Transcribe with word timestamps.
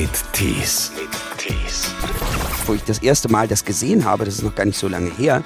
mit 0.00 0.10
Tees. 0.32 0.92
Wo 2.66 2.74
ich 2.74 2.84
das 2.84 2.98
erste 2.98 3.28
Mal 3.28 3.48
das 3.48 3.64
gesehen 3.64 4.04
habe, 4.04 4.24
das 4.24 4.34
ist 4.34 4.44
noch 4.44 4.54
gar 4.54 4.64
nicht 4.64 4.78
so 4.78 4.86
lange 4.86 5.10
her, 5.10 5.42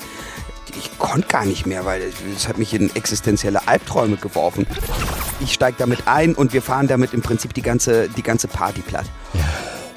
ich 0.76 0.98
konnte 0.98 1.26
gar 1.26 1.46
nicht 1.46 1.64
mehr, 1.64 1.86
weil 1.86 2.02
es 2.36 2.48
hat 2.48 2.58
mich 2.58 2.74
in 2.74 2.94
existenzielle 2.94 3.66
Albträume 3.66 4.18
geworfen. 4.18 4.66
Ich 5.40 5.54
steige 5.54 5.76
damit 5.78 6.06
ein 6.06 6.34
und 6.34 6.52
wir 6.52 6.60
fahren 6.60 6.86
damit 6.86 7.14
im 7.14 7.22
Prinzip 7.22 7.54
die 7.54 7.62
ganze, 7.62 8.10
die 8.10 8.22
ganze 8.22 8.46
Party 8.46 8.82
platt. 8.82 9.06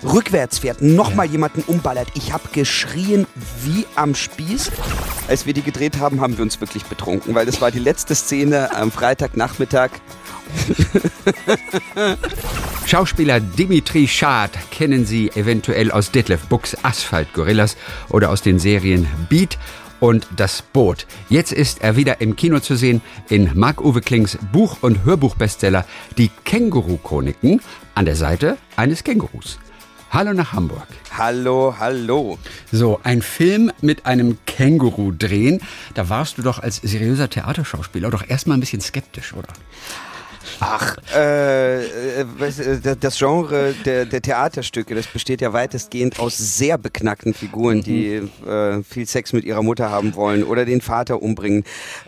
Rückwärts 0.06 0.60
fährt, 0.60 0.82
nochmal 0.82 1.26
jemanden 1.26 1.62
umballert. 1.68 2.08
Ich 2.14 2.32
habe 2.32 2.48
geschrien 2.54 3.28
wie 3.62 3.86
am 3.96 4.16
Spieß. 4.16 4.72
Als 5.28 5.46
wir 5.46 5.54
die 5.54 5.64
gedreht 5.64 6.00
haben, 6.00 6.22
haben 6.22 6.38
wir 6.38 6.44
uns 6.44 6.62
wirklich 6.62 6.86
betrunken, 6.86 7.36
weil 7.36 7.46
das 7.46 7.60
war 7.60 7.72
die 7.72 7.80
letzte 7.80 8.16
Szene 8.16 8.74
am 8.74 8.90
Freitagnachmittag. 8.90 9.90
Schauspieler 12.86 13.40
Dimitri 13.40 14.08
Schad 14.08 14.52
kennen 14.72 15.06
Sie 15.06 15.30
eventuell 15.32 15.92
aus 15.92 16.12
Detlef 16.12 16.48
Bucks 16.48 16.76
Asphalt 16.84 17.34
Gorillas 17.34 17.78
oder 18.10 18.30
aus 18.30 18.42
den 18.42 18.60
Serien 18.60 19.08
Beat 19.30 19.58
und 20.00 20.28
Das 20.36 20.62
Boot. 20.62 21.08
Jetzt 21.30 21.52
ist 21.52 21.82
er 21.82 21.96
wieder 21.96 22.22
im 22.22 22.36
Kino 22.36 22.60
zu 22.60 22.76
sehen 22.76 23.02
in 23.30 23.52
Marc-Uwe 23.54 24.02
Klings 24.02 24.38
Buch- 24.52 24.78
und 24.82 25.04
Hörbuchbestseller 25.04 25.86
Die 26.18 26.30
Känguru-Chroniken 26.46 27.62
an 27.96 28.06
der 28.06 28.16
Seite 28.16 28.58
eines 28.76 29.04
Kängurus. 29.04 29.58
Hallo 30.12 30.34
nach 30.34 30.54
Hamburg. 30.54 30.88
Hallo, 31.18 31.76
hallo. 31.78 32.38
So, 32.72 33.00
ein 33.04 33.22
Film 33.22 33.72
mit 33.82 34.06
einem 34.06 34.38
Känguru 34.46 35.12
drehen. 35.12 35.60
Da 35.94 36.08
warst 36.08 36.38
du 36.38 36.42
doch 36.42 36.60
als 36.60 36.78
seriöser 36.78 37.30
Theaterschauspieler 37.30 38.12
doch 38.12 38.24
erstmal 38.26 38.58
ein 38.58 38.62
bisschen 38.62 38.82
skeptisch, 38.82 39.34
oder? 39.34 39.50
Ach, 40.60 40.98
äh, 41.14 41.86
äh, 41.86 42.22
äh, 42.22 42.96
das 43.00 43.18
Genre 43.18 43.74
der, 43.86 44.06
der 44.06 44.22
Theaterstücke, 44.22 44.96
das 44.96 45.08
besteht 45.08 45.42
ja 45.42 45.54
weitestgehend 45.54 46.20
aus 46.20 46.38
sehr 46.38 46.78
beknackten 46.78 47.34
Figuren, 47.34 47.82
die 47.82 48.22
äh, 48.48 48.84
viel 48.84 49.06
Sex 49.06 49.34
mit 49.34 49.44
ihrer 49.44 49.64
Mutter 49.64 49.90
haben 49.90 50.16
wollen 50.16 50.44
oder 50.44 50.66
den 50.66 50.82
Vater 50.82 51.22
umbringen 51.22 51.64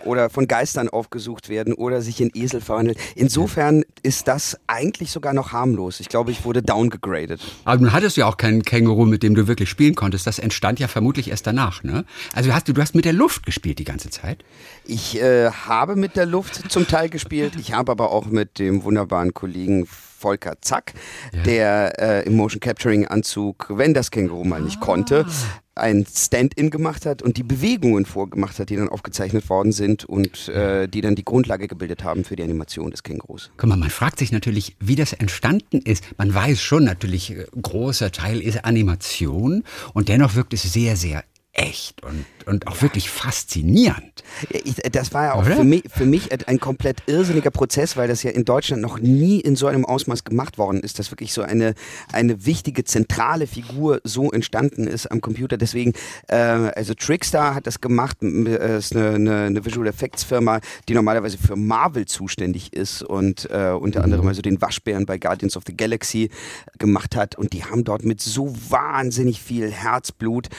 oder 0.06 0.30
von 0.30 0.48
Geistern 0.48 0.90
aufgesucht 0.90 1.50
werden 1.50 1.74
oder 1.74 2.02
sich 2.02 2.22
in 2.22 2.32
Esel 2.34 2.62
verwandeln. 2.62 2.98
Insofern 3.16 3.84
ist 4.04 4.28
das 4.28 4.58
eigentlich 4.68 5.12
sogar 5.12 5.34
noch 5.34 5.52
harmlos. 5.52 6.00
Ich 6.00 6.10
glaube, 6.10 6.32
ich 6.32 6.46
wurde 6.46 6.62
downgegradet. 6.62 7.42
Aber 7.66 7.84
du 7.84 7.92
hattest 7.92 8.18
ja 8.18 8.28
auch 8.28 8.38
keinen 8.38 8.64
Känguru, 8.64 9.06
mit 9.06 9.24
dem 9.24 9.36
du 9.36 9.48
wirklich 9.48 9.70
spielen 9.70 9.96
konntest. 9.96 10.28
Das 10.28 10.40
entstand 10.40 10.80
ja 10.80 10.88
vermutlich 10.88 11.30
erst 11.30 11.48
danach, 11.48 11.84
ne? 11.84 12.06
Also 12.34 12.54
hast 12.54 12.68
du, 12.68 12.74
du 12.74 12.82
hast 12.82 12.96
mit 12.96 13.06
der 13.06 13.14
Luft 13.14 13.46
gespielt 13.46 13.80
die 13.80 13.84
ganze 13.84 14.10
Zeit. 14.10 14.44
Ich 14.90 15.20
äh, 15.22 15.52
habe 15.52 15.98
mit 15.98 16.16
der 16.16 16.26
Luft 16.26 16.72
zum 16.72 16.88
Teil 16.88 17.10
gespielt. 17.10 17.54
Ich 17.60 17.74
habe 17.74 17.92
aber 17.92 18.12
auch 18.12 18.26
mit 18.26 18.58
dem 18.58 18.84
wunderbaren 18.84 19.34
Kollegen 19.34 19.86
Volker 19.86 20.56
Zack, 20.62 20.94
Ja. 21.34 21.44
der 21.44 22.00
äh, 22.00 22.26
im 22.26 22.38
Motion 22.38 22.60
Capturing 22.62 23.06
Anzug, 23.06 23.68
wenn 23.70 23.94
das 23.94 24.12
Känguru 24.12 24.46
mal 24.46 24.62
nicht 24.62 24.80
konnte, 24.80 25.26
ein 25.76 26.06
Stand-in 26.12 26.70
gemacht 26.72 27.06
hat 27.06 27.22
und 27.22 27.38
die 27.38 27.44
Bewegungen 27.44 28.06
vorgemacht 28.06 28.58
hat, 28.60 28.70
die 28.70 28.78
dann 28.78 28.90
aufgezeichnet 28.90 29.48
worden 29.50 29.72
sind 29.74 30.06
und 30.06 30.48
äh, 30.48 30.88
die 30.88 31.02
dann 31.02 31.16
die 31.16 31.26
Grundlage 31.26 31.68
gebildet 31.68 32.04
haben 32.04 32.24
für 32.24 32.36
die 32.36 32.44
Animation 32.44 32.90
des 32.90 33.04
Kängurus. 33.04 33.52
Guck 33.58 33.70
mal, 33.70 33.76
man 33.78 33.90
fragt 33.92 34.18
sich 34.18 34.32
natürlich, 34.32 34.76
wie 34.80 34.96
das 34.96 35.14
entstanden 35.14 35.82
ist. 35.82 36.04
Man 36.18 36.34
weiß 36.34 36.62
schon 36.62 36.86
natürlich, 36.86 37.32
äh, 37.38 37.46
großer 37.62 38.12
Teil 38.12 38.40
ist 38.42 38.64
Animation 38.66 39.64
und 39.94 40.08
dennoch 40.10 40.34
wirkt 40.36 40.54
es 40.54 40.64
sehr, 40.64 40.96
sehr 40.96 41.24
echt 41.58 42.04
und, 42.04 42.26
und 42.46 42.68
auch 42.68 42.82
wirklich 42.82 43.10
faszinierend. 43.10 44.24
Ja, 44.52 44.60
Ich, 44.64 44.76
das 44.76 45.14
war 45.14 45.26
ja 45.26 45.34
auch 45.34 45.44
für 45.44 45.64
mich, 45.64 45.84
für 45.92 46.06
mich 46.06 46.30
ein 46.48 46.60
komplett 46.60 47.02
irrsinniger 47.08 47.50
Prozess, 47.50 47.98
weil 47.98 48.08
das 48.08 48.24
ja 48.24 48.32
in 48.32 48.46
Deutschland 48.46 48.82
noch 48.82 49.00
nie 49.00 49.40
in 49.40 49.56
so 49.56 49.66
einem 49.66 49.84
Ausmaß 49.84 50.24
gemacht 50.24 50.60
worden 50.60 50.82
ist, 50.82 51.00
dass 51.00 51.12
wirklich 51.12 51.34
so 51.34 51.42
eine, 51.42 51.74
eine 52.14 52.46
wichtige 52.46 52.84
zentrale 52.84 53.48
Figur 53.48 54.00
so 54.04 54.32
entstanden 54.32 54.86
ist 54.86 55.08
am 55.08 55.20
Computer. 55.20 55.58
Deswegen, 55.58 55.94
äh, 56.28 56.36
also 56.36 56.94
Trickstar 56.94 57.56
hat 57.56 57.66
das 57.66 57.82
gemacht, 57.82 58.22
äh, 58.22 58.78
ist 58.78 58.96
eine, 58.96 59.16
eine, 59.16 59.38
eine 59.46 59.66
Visual 59.66 59.88
Effects 59.88 60.24
Firma, 60.24 60.60
die 60.88 60.94
normalerweise 60.94 61.40
für 61.40 61.56
Marvel 61.56 62.06
zuständig 62.06 62.72
ist 62.74 63.02
und 63.02 63.50
äh, 63.50 63.72
unter 63.72 64.04
anderem 64.04 64.28
also 64.28 64.44
den 64.44 64.62
Waschbären 64.62 65.08
bei 65.08 65.18
Guardians 65.18 65.58
of 65.58 65.64
the 65.66 65.76
Galaxy 65.76 66.30
gemacht 66.78 67.16
hat 67.16 67.36
und 67.36 67.54
die 67.54 67.66
haben 67.66 67.84
dort 67.84 68.06
mit 68.06 68.22
so 68.22 68.54
wahnsinnig 68.70 69.42
viel 69.42 69.72
Herzblut 69.72 70.50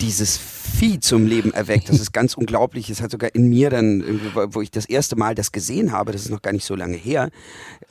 dieses 0.00 0.38
Vieh 0.38 1.00
zum 1.00 1.26
Leben 1.26 1.52
erweckt. 1.54 1.88
Das 1.88 1.98
ist 1.98 2.12
ganz 2.12 2.34
unglaublich. 2.34 2.90
Es 2.90 3.00
hat 3.00 3.10
sogar 3.10 3.34
in 3.34 3.48
mir 3.48 3.70
dann, 3.70 4.20
wo- 4.34 4.60
ich 4.60 4.70
das 4.70 4.84
erste 4.84 5.16
Mal 5.16 5.34
das 5.34 5.50
gesehen 5.50 5.92
habe, 5.92 6.12
das 6.12 6.22
ist 6.22 6.30
noch 6.30 6.42
gar 6.42 6.52
nicht 6.52 6.64
so 6.64 6.74
lange 6.76 6.96
her, 6.96 7.30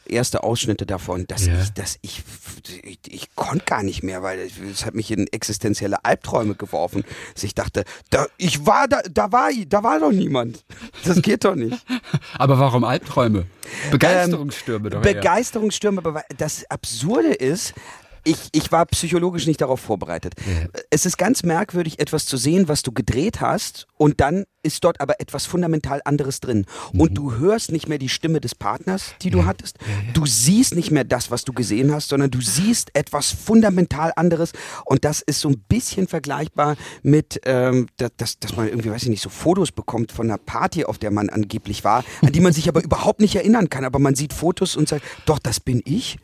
erste 0.05 0.43
Ausschnitte 0.43 0.85
davon, 0.85 1.25
dass 1.27 1.47
Ja. 1.47 1.59
ich, 1.61 1.71
dass 1.71 1.97
ich, 2.01 2.23
ich, 2.83 2.99
ich 3.07 3.35
konnte 3.35 3.65
gar 3.65 3.83
nicht 3.83 4.03
mehr, 4.03 4.21
weil 4.23 4.39
es 4.71 4.85
hat 4.85 4.93
mich 4.95 5.11
in 5.11 5.27
existenzielle 5.27 6.05
Albträume 6.05 6.55
geworfen. 6.55 7.03
Dass 7.33 7.43
ich 7.43 7.55
dachte, 7.55 7.83
da, 8.11 8.27
ich 8.37 8.65
war 8.65 8.87
da, 8.87 9.01
da 9.11 9.31
war, 9.31 9.49
da 9.67 9.83
war 9.83 9.99
doch 9.99 10.11
niemand. 10.11 10.63
Das 11.03 11.21
geht 11.21 11.43
doch 11.45 11.55
nicht. 11.55 11.77
Aber 12.37 12.57
warum 12.59 12.83
Albträume? 12.83 13.47
Begeisterungsstürme 13.91 14.89
doch 14.89 15.03
eher. 15.03 15.13
Begeisterungsstürme, 15.13 15.99
aber 16.05 16.23
das 16.37 16.63
Absurde 16.69 17.33
ist, 17.33 17.73
ich, 18.27 18.49
ich 18.51 18.71
war 18.71 18.85
psychologisch 18.87 19.47
nicht 19.47 19.61
darauf 19.61 19.79
vorbereitet. 19.79 20.35
Es 20.89 21.05
ist 21.05 21.17
ganz 21.17 21.43
merkwürdig, 21.43 21.99
etwas 21.99 22.25
zu 22.25 22.37
sehen, 22.37 22.67
was 22.67 22.83
du 22.83 22.91
gedreht 22.91 23.39
hast, 23.41 23.87
und 23.97 24.19
dann 24.19 24.45
ist 24.63 24.83
dort 24.83 24.99
aber 24.99 25.19
etwas 25.21 25.45
fundamental 25.45 26.01
anderes 26.03 26.41
drin. 26.41 26.65
Und 26.93 27.17
du 27.17 27.35
hörst 27.35 27.71
nicht 27.71 27.87
mehr 27.87 27.97
die 27.97 28.09
Stimme 28.09 28.41
des 28.41 28.53
Partners, 28.53 29.13
die 29.21 29.29
du 29.29 29.45
hattest. 29.45 29.77
Du 30.13 30.25
siehst 30.25 30.75
nicht 30.75 30.91
mehr 30.91 31.05
das, 31.05 31.31
was 31.31 31.45
du 31.45 31.53
gesehen 31.53 31.93
hast, 31.93 32.09
sondern 32.09 32.29
du 32.29 32.41
siehst 32.41 32.89
etwas 32.93 33.31
fundamental 33.31 34.11
anderes. 34.15 34.51
Und 34.85 35.05
das 35.05 35.21
ist 35.21 35.39
so 35.39 35.49
ein 35.49 35.63
bisschen 35.69 36.07
vergleichbar 36.07 36.75
mit, 37.01 37.39
ähm, 37.45 37.87
dass, 37.95 38.39
dass 38.39 38.55
man 38.57 38.67
irgendwie, 38.67 38.91
weiß 38.91 39.03
ich 39.03 39.09
nicht, 39.09 39.23
so 39.23 39.29
Fotos 39.29 39.71
bekommt 39.71 40.11
von 40.11 40.27
einer 40.27 40.37
Party, 40.37 40.83
auf 40.83 40.97
der 40.97 41.11
man 41.11 41.29
angeblich 41.29 41.83
war, 41.85 42.03
an 42.21 42.33
die 42.33 42.41
man 42.41 42.51
sich 42.51 42.67
aber 42.67 42.83
überhaupt 42.83 43.21
nicht 43.21 43.35
erinnern 43.35 43.69
kann. 43.69 43.85
Aber 43.85 43.99
man 43.99 44.15
sieht 44.15 44.33
Fotos 44.33 44.75
und 44.75 44.89
sagt, 44.89 45.03
doch, 45.25 45.39
das 45.39 45.61
bin 45.61 45.81
ich. 45.85 46.17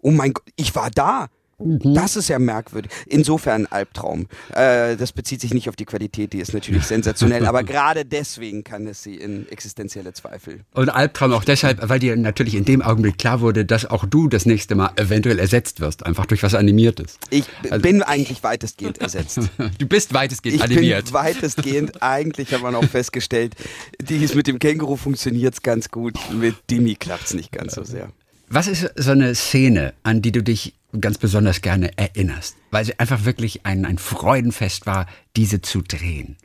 Oh 0.00 0.12
mein 0.12 0.32
Gott, 0.32 0.46
ich 0.54 0.74
war 0.76 0.90
da. 0.90 1.28
Das 1.60 2.14
ist 2.16 2.28
ja 2.28 2.38
merkwürdig. 2.38 2.90
Insofern 3.06 3.66
Albtraum. 3.66 4.26
Äh, 4.54 4.96
das 4.96 5.12
bezieht 5.12 5.40
sich 5.40 5.52
nicht 5.52 5.68
auf 5.68 5.74
die 5.76 5.84
Qualität, 5.86 6.32
die 6.32 6.38
ist 6.38 6.54
natürlich 6.54 6.84
sensationell, 6.86 7.46
aber 7.46 7.64
gerade 7.64 8.04
deswegen 8.04 8.62
kann 8.62 8.86
es 8.86 9.02
sie 9.02 9.16
in 9.16 9.48
existenzielle 9.50 10.12
Zweifel. 10.12 10.60
Und 10.74 10.88
Albtraum 10.88 11.32
auch 11.32 11.42
deshalb, 11.44 11.80
weil 11.88 11.98
dir 11.98 12.16
natürlich 12.16 12.54
in 12.54 12.64
dem 12.64 12.80
Augenblick 12.80 13.18
klar 13.18 13.40
wurde, 13.40 13.64
dass 13.64 13.86
auch 13.86 14.04
du 14.06 14.28
das 14.28 14.46
nächste 14.46 14.74
Mal 14.76 14.90
eventuell 14.96 15.38
ersetzt 15.38 15.80
wirst, 15.80 16.06
einfach 16.06 16.26
durch 16.26 16.42
was 16.44 16.54
Animiertes. 16.54 17.18
Ich 17.30 17.44
b- 17.62 17.76
bin 17.78 18.02
eigentlich 18.02 18.42
weitestgehend 18.42 18.98
ersetzt. 18.98 19.40
Du 19.78 19.86
bist 19.86 20.14
weitestgehend 20.14 20.56
Ich 20.56 20.62
animiert. 20.62 21.06
bin 21.06 21.14
weitestgehend, 21.14 22.02
eigentlich 22.02 22.52
haben 22.54 22.62
wir 22.62 22.70
noch 22.70 22.84
festgestellt, 22.84 23.54
dies 24.00 24.34
mit 24.34 24.46
dem 24.46 24.58
Känguru 24.58 24.96
funktioniert's 24.96 25.62
ganz 25.62 25.90
gut, 25.90 26.14
mit 26.32 26.54
Dimi 26.70 26.94
klappt's 26.94 27.34
nicht 27.34 27.52
ganz 27.52 27.74
so 27.74 27.84
sehr. 27.84 28.10
Was 28.50 28.66
ist 28.66 28.90
so 28.96 29.10
eine 29.10 29.34
Szene, 29.34 29.92
an 30.04 30.22
die 30.22 30.32
du 30.32 30.42
dich 30.42 30.74
ganz 30.98 31.18
besonders 31.18 31.60
gerne 31.60 31.90
erinnerst? 31.98 32.56
Weil 32.70 32.84
sie 32.84 32.98
einfach 32.98 33.26
wirklich 33.26 33.66
ein, 33.66 33.84
ein 33.84 33.98
Freudenfest 33.98 34.86
war, 34.86 35.06
diese 35.36 35.60
zu 35.60 35.82
drehen. 35.82 36.36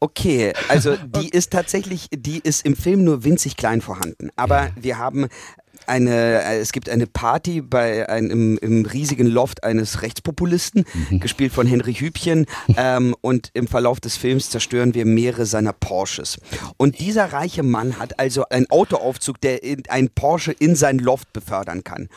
Okay, 0.00 0.52
also 0.68 0.96
die 0.96 1.28
ist 1.32 1.52
tatsächlich, 1.52 2.08
die 2.10 2.40
ist 2.40 2.66
im 2.66 2.74
Film 2.74 3.04
nur 3.04 3.22
winzig 3.22 3.56
klein 3.56 3.80
vorhanden. 3.80 4.30
Aber 4.34 4.70
wir 4.74 4.98
haben 4.98 5.28
eine, 5.86 6.42
äh, 6.42 6.58
es 6.58 6.72
gibt 6.72 6.88
eine 6.88 7.06
Party 7.06 7.60
bei 7.60 8.08
einem 8.08 8.58
im 8.58 8.84
riesigen 8.84 9.26
Loft 9.26 9.64
eines 9.64 10.02
Rechtspopulisten, 10.02 10.84
gespielt 11.10 11.52
von 11.52 11.66
Henry 11.66 11.94
Hübchen. 11.94 12.46
Ähm, 12.76 13.14
und 13.20 13.50
im 13.54 13.68
Verlauf 13.68 14.00
des 14.00 14.16
Films 14.16 14.50
zerstören 14.50 14.94
wir 14.94 15.04
mehrere 15.04 15.46
seiner 15.46 15.72
Porsches. 15.72 16.38
Und 16.76 16.98
dieser 16.98 17.32
reiche 17.32 17.62
Mann 17.62 17.98
hat 17.98 18.18
also 18.18 18.48
einen 18.48 18.68
Autoaufzug, 18.68 19.40
der 19.40 19.62
in, 19.62 19.82
einen 19.88 20.08
Porsche 20.08 20.50
in 20.50 20.74
sein 20.74 20.98
Loft 20.98 21.32
befördern 21.32 21.84
kann. 21.84 22.08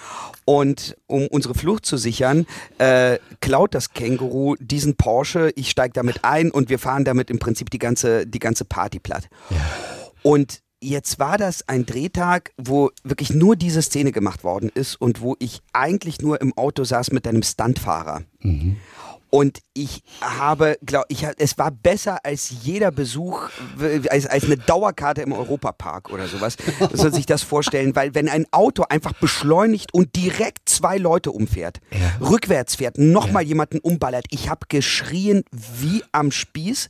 Und 0.45 0.97
um 1.06 1.27
unsere 1.27 1.53
Flucht 1.53 1.86
zu 1.86 1.97
sichern, 1.97 2.47
äh, 2.80 3.19
klaut 3.39 3.75
das 3.75 3.94
Känguru 3.94 4.56
diesen 4.59 4.95
Porsche. 4.95 5.51
Ich 5.56 5.69
steige 5.69 5.94
damit 5.94 6.24
ein 6.24 6.50
und 6.50 6.69
wir 6.69 6.80
fahren 6.80 7.06
damit 7.06 7.30
im 7.30 7.38
Prinzip 7.38 7.69
die 7.69 7.80
ganze, 7.80 8.25
die 8.25 8.39
ganze 8.39 8.65
Party 8.65 9.00
platt. 9.00 9.30
Und 10.24 10.62
jetzt 10.81 11.19
war 11.19 11.38
das 11.38 11.68
ein 11.68 11.85
Drehtag, 11.85 12.51
wo 12.57 12.91
wirklich 13.03 13.31
nur 13.31 13.56
diese 13.56 13.81
Szene 13.81 14.12
gemacht 14.12 14.44
worden 14.44 14.69
ist 14.74 14.95
und 14.95 15.21
wo 15.21 15.35
ich 15.39 15.62
eigentlich 15.74 16.21
nur 16.21 16.41
im 16.41 16.57
Auto 16.57 16.83
saß 16.83 17.12
mit 17.12 17.27
einem 17.27 17.44
Stuntfahrer. 17.44 18.24
Und 19.38 19.60
ich 19.75 20.01
habe, 20.19 20.80
glaube 20.84 21.06
ich, 21.10 21.24
es 21.38 21.60
war 21.60 21.69
besser 21.69 22.25
als 22.25 22.51
jeder 22.63 22.89
Besuch, 22.89 23.50
als, 24.10 24.25
als 24.25 24.45
eine 24.45 24.57
Dauerkarte 24.57 25.22
im 25.22 25.31
Europapark 25.31 26.10
oder 26.10 26.25
sowas. 26.25 26.57
Man 26.80 26.95
soll 26.95 27.13
sich 27.13 27.28
das 27.28 27.44
vorstellen, 27.44 27.95
weil 27.95 28.16
wenn 28.16 28.30
ein 28.30 28.48
Auto 28.50 28.86
einfach 28.89 29.13
beschleunigt 29.13 29.94
und 29.94 30.16
direkt 30.16 30.68
zwei 30.68 30.98
Leute 30.98 31.30
umfährt, 31.31 31.81
ja. 31.92 32.25
rückwärts 32.28 32.78
fährt, 32.78 32.98
nochmal 32.98 33.44
ja. 33.44 33.50
jemanden 33.50 33.78
umballert, 33.78 34.25
ich 34.31 34.50
habe 34.50 34.66
geschrien 34.69 35.44
wie 35.51 36.04
am 36.12 36.31
Spieß. 36.31 36.89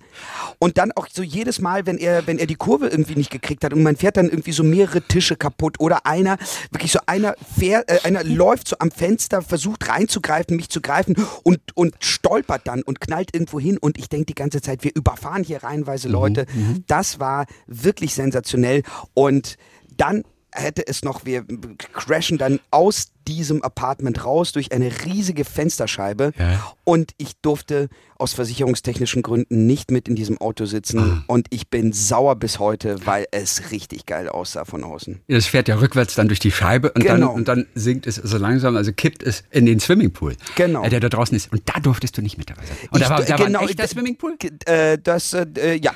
Und 0.58 0.78
dann 0.78 0.94
auch 0.94 1.08
so 1.12 1.24
jedes 1.24 1.60
Mal, 1.60 1.86
wenn 1.86 1.98
er, 1.98 2.28
wenn 2.28 2.40
er 2.40 2.48
die 2.48 2.56
Kurve 2.56 2.88
irgendwie 2.88 3.16
nicht 3.16 3.30
gekriegt 3.30 3.66
hat 3.66 3.74
und 3.74 3.84
man 3.84 3.98
fährt 3.98 4.16
dann 4.16 4.30
irgendwie 4.30 4.54
so 4.54 4.64
mehrere 4.64 5.02
Tische 5.02 5.36
kaputt 5.36 5.82
oder 5.82 6.06
einer, 6.06 6.38
wirklich 6.72 6.94
so 6.94 7.00
einer 7.08 7.36
fährt, 7.60 7.92
äh, 7.92 8.00
einer 8.06 8.24
läuft 8.24 8.70
so 8.70 8.78
am 8.80 8.90
Fenster, 8.90 9.42
versucht 9.42 9.90
reinzugreifen, 9.90 10.56
mich 10.56 10.70
zu 10.70 10.80
greifen 10.80 11.18
und, 11.44 11.60
und 11.76 11.94
stolpert 12.38 12.68
dann 12.68 12.84
und 12.84 13.02
knallt 13.02 13.34
irgendwo 13.34 13.60
hin 13.60 13.78
und 13.78 13.98
ich 13.98 14.10
denke 14.10 14.28
die 14.28 14.36
ganze 14.36 14.62
Zeit, 14.62 14.84
wir 14.84 14.96
überfahren 14.96 15.44
hier 15.44 15.64
reihenweise 15.64 16.08
mhm, 16.08 16.14
Leute. 16.14 16.46
Mhm, 16.54 16.84
das 16.88 17.20
war 17.20 17.46
wirklich 17.66 18.14
sensationell 18.14 18.84
und 19.14 19.58
dann 19.96 20.24
hätte 20.62 20.88
es 20.88 21.04
noch, 21.04 21.26
wir 21.26 21.46
crashen 21.94 22.38
dann 22.38 22.60
aus 22.72 23.12
diesem 23.28 23.62
Apartment 23.62 24.24
raus 24.24 24.54
durch 24.54 24.72
eine 24.72 24.90
riesige 25.06 25.44
Fensterscheibe 25.44 26.32
ja. 26.38 26.74
und 26.86 27.12
ich 27.18 27.34
durfte 27.42 27.90
aus 28.16 28.34
versicherungstechnischen 28.34 29.22
Gründen 29.22 29.68
nicht 29.68 29.92
mit 29.92 30.08
in 30.08 30.16
diesem 30.16 30.40
Auto 30.40 30.66
sitzen 30.66 31.00
ah. 31.00 31.24
und 31.28 31.48
ich 31.50 31.70
bin 31.70 31.92
sauer 31.92 32.38
bis 32.38 32.60
heute, 32.60 33.06
weil 33.06 33.26
es 33.32 33.72
richtig 33.72 34.06
geil 34.06 34.30
aussah 34.30 34.66
von 34.66 34.84
außen. 34.84 35.22
Es 35.28 35.46
fährt 35.46 35.68
ja 35.68 35.76
rückwärts 35.76 36.16
dann 36.16 36.30
durch 36.30 36.40
die 36.40 36.52
Scheibe 36.52 36.92
und, 36.94 37.02
genau. 37.02 37.28
dann, 37.28 37.36
und 37.36 37.48
dann 37.48 37.68
sinkt 37.76 38.08
es 38.08 38.16
so 38.16 38.38
langsam, 38.38 38.78
also 38.78 38.94
kippt 38.94 39.24
es 39.24 39.44
in 39.52 39.66
den 39.66 39.80
Swimmingpool, 39.80 40.36
genau. 40.56 40.84
Äh, 40.84 40.90
der 40.90 41.02
da 41.02 41.10
draußen 41.10 41.36
ist 41.36 41.52
und 41.52 41.62
da 41.66 41.80
durftest 41.80 42.18
du 42.18 42.22
nicht 42.22 42.38
mit 42.38 42.50
dabei 42.50 42.66
sein. 42.66 42.78
Und 42.92 43.02
ich, 43.02 43.08
da 43.08 43.10
war, 43.10 43.24
da 43.24 43.36
genau, 43.36 43.60
war 43.60 43.62
ein 43.62 43.70
echter 43.70 43.88
Swimmingpool? 43.88 44.38
Äh, 44.66 44.98
das, 45.04 45.34
äh, 45.34 45.76
ja. 45.82 45.92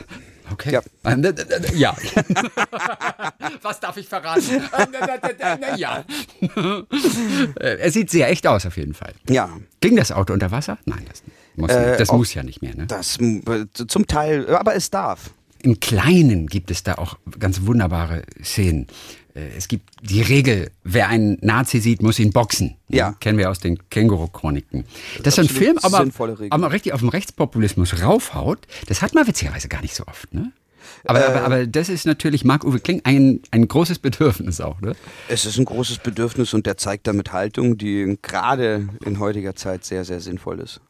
Okay. 0.51 0.71
Ja. 0.71 0.81
ja. 1.73 1.95
Was 3.61 3.79
darf 3.79 3.97
ich 3.97 4.07
verraten? 4.07 4.61
ja. 5.77 6.03
er 7.55 7.91
sieht 7.91 8.09
sehr 8.09 8.29
echt 8.29 8.45
aus, 8.47 8.65
auf 8.65 8.77
jeden 8.77 8.93
Fall. 8.93 9.13
Ja. 9.29 9.49
Ging 9.79 9.95
das 9.95 10.11
Auto 10.11 10.33
unter 10.33 10.51
Wasser? 10.51 10.77
Nein, 10.85 11.05
das, 11.07 11.23
muss, 11.55 11.71
äh, 11.71 11.97
das 11.97 12.11
muss 12.11 12.33
ja 12.33 12.43
nicht 12.43 12.61
mehr. 12.61 12.75
Ne? 12.75 12.87
Das 12.87 13.17
zum 13.17 14.07
Teil, 14.07 14.53
aber 14.55 14.75
es 14.75 14.89
darf. 14.89 15.31
Im 15.63 15.79
Kleinen 15.79 16.47
gibt 16.47 16.71
es 16.71 16.81
da 16.83 16.95
auch 16.95 17.17
ganz 17.39 17.65
wunderbare 17.65 18.23
Szenen. 18.43 18.87
Äh, 19.35 19.49
es 19.57 19.67
gibt 19.67 19.89
die 20.01 20.21
Regel, 20.21 20.71
wer 20.83 21.07
einen 21.09 21.37
Nazi 21.41 21.79
sieht, 21.79 22.01
muss 22.01 22.19
ihn 22.19 22.31
boxen. 22.31 22.75
Ja. 22.89 23.13
Kennen 23.19 23.37
wir 23.37 23.49
aus 23.49 23.59
den 23.59 23.77
Känguru-Chroniken. 23.89 24.85
Das, 25.17 25.23
das 25.23 25.37
ist 25.37 25.51
ein 25.51 25.55
Film, 25.55 25.77
aber, 25.81 26.05
aber 26.49 26.71
richtig 26.71 26.93
auf 26.93 26.99
den 26.99 27.09
Rechtspopulismus 27.09 28.01
raufhaut, 28.01 28.59
das 28.87 29.01
hat 29.01 29.13
man 29.13 29.27
witzigerweise 29.27 29.67
gar 29.67 29.81
nicht 29.81 29.95
so 29.95 30.05
oft, 30.07 30.33
ne? 30.33 30.51
Aber, 31.05 31.21
äh, 31.21 31.23
aber, 31.25 31.41
aber 31.43 31.67
das 31.67 31.89
ist 31.89 32.05
natürlich 32.05 32.43
Marc-Uwe 32.43 32.79
Kling 32.79 33.01
ein, 33.03 33.41
ein 33.51 33.67
großes 33.67 33.99
Bedürfnis 33.99 34.61
auch, 34.61 34.81
ne? 34.81 34.93
Es 35.27 35.45
ist 35.45 35.57
ein 35.57 35.65
großes 35.65 35.99
Bedürfnis 35.99 36.53
und 36.53 36.65
der 36.65 36.77
zeigt 36.77 37.07
damit 37.07 37.31
Haltung, 37.31 37.77
die 37.77 38.17
gerade 38.21 38.89
in 39.05 39.19
heutiger 39.19 39.55
Zeit 39.55 39.85
sehr, 39.85 40.05
sehr 40.05 40.19
sinnvoll 40.19 40.59
ist. 40.59 40.81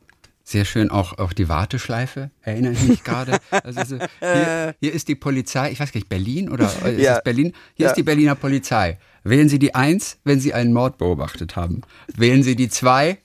Sehr 0.43 0.65
schön 0.65 0.89
auch, 0.89 1.17
auch 1.19 1.33
die 1.33 1.49
Warteschleife, 1.49 2.31
erinnere 2.41 2.73
ich 2.73 2.83
mich 2.83 3.03
gerade. 3.03 3.37
Also 3.63 3.83
so, 3.83 3.99
hier, 4.19 4.75
hier, 4.79 4.93
ist 4.93 5.07
die 5.07 5.15
Polizei, 5.15 5.71
ich 5.71 5.79
weiß 5.79 5.91
gar 5.91 5.99
nicht, 5.99 6.09
Berlin 6.09 6.49
oder 6.49 6.65
ist 6.65 6.99
ja. 6.99 7.17
es 7.17 7.23
Berlin? 7.23 7.53
Hier 7.75 7.85
ja. 7.85 7.89
ist 7.91 7.95
die 7.95 8.03
Berliner 8.03 8.35
Polizei. 8.35 8.97
Wählen 9.23 9.49
Sie 9.49 9.59
die 9.59 9.75
Eins, 9.75 10.17
wenn 10.23 10.39
Sie 10.39 10.53
einen 10.53 10.73
Mord 10.73 10.97
beobachtet 10.97 11.55
haben. 11.55 11.81
Wählen 12.15 12.43
Sie 12.43 12.55
die 12.55 12.69
Zwei, 12.69 13.19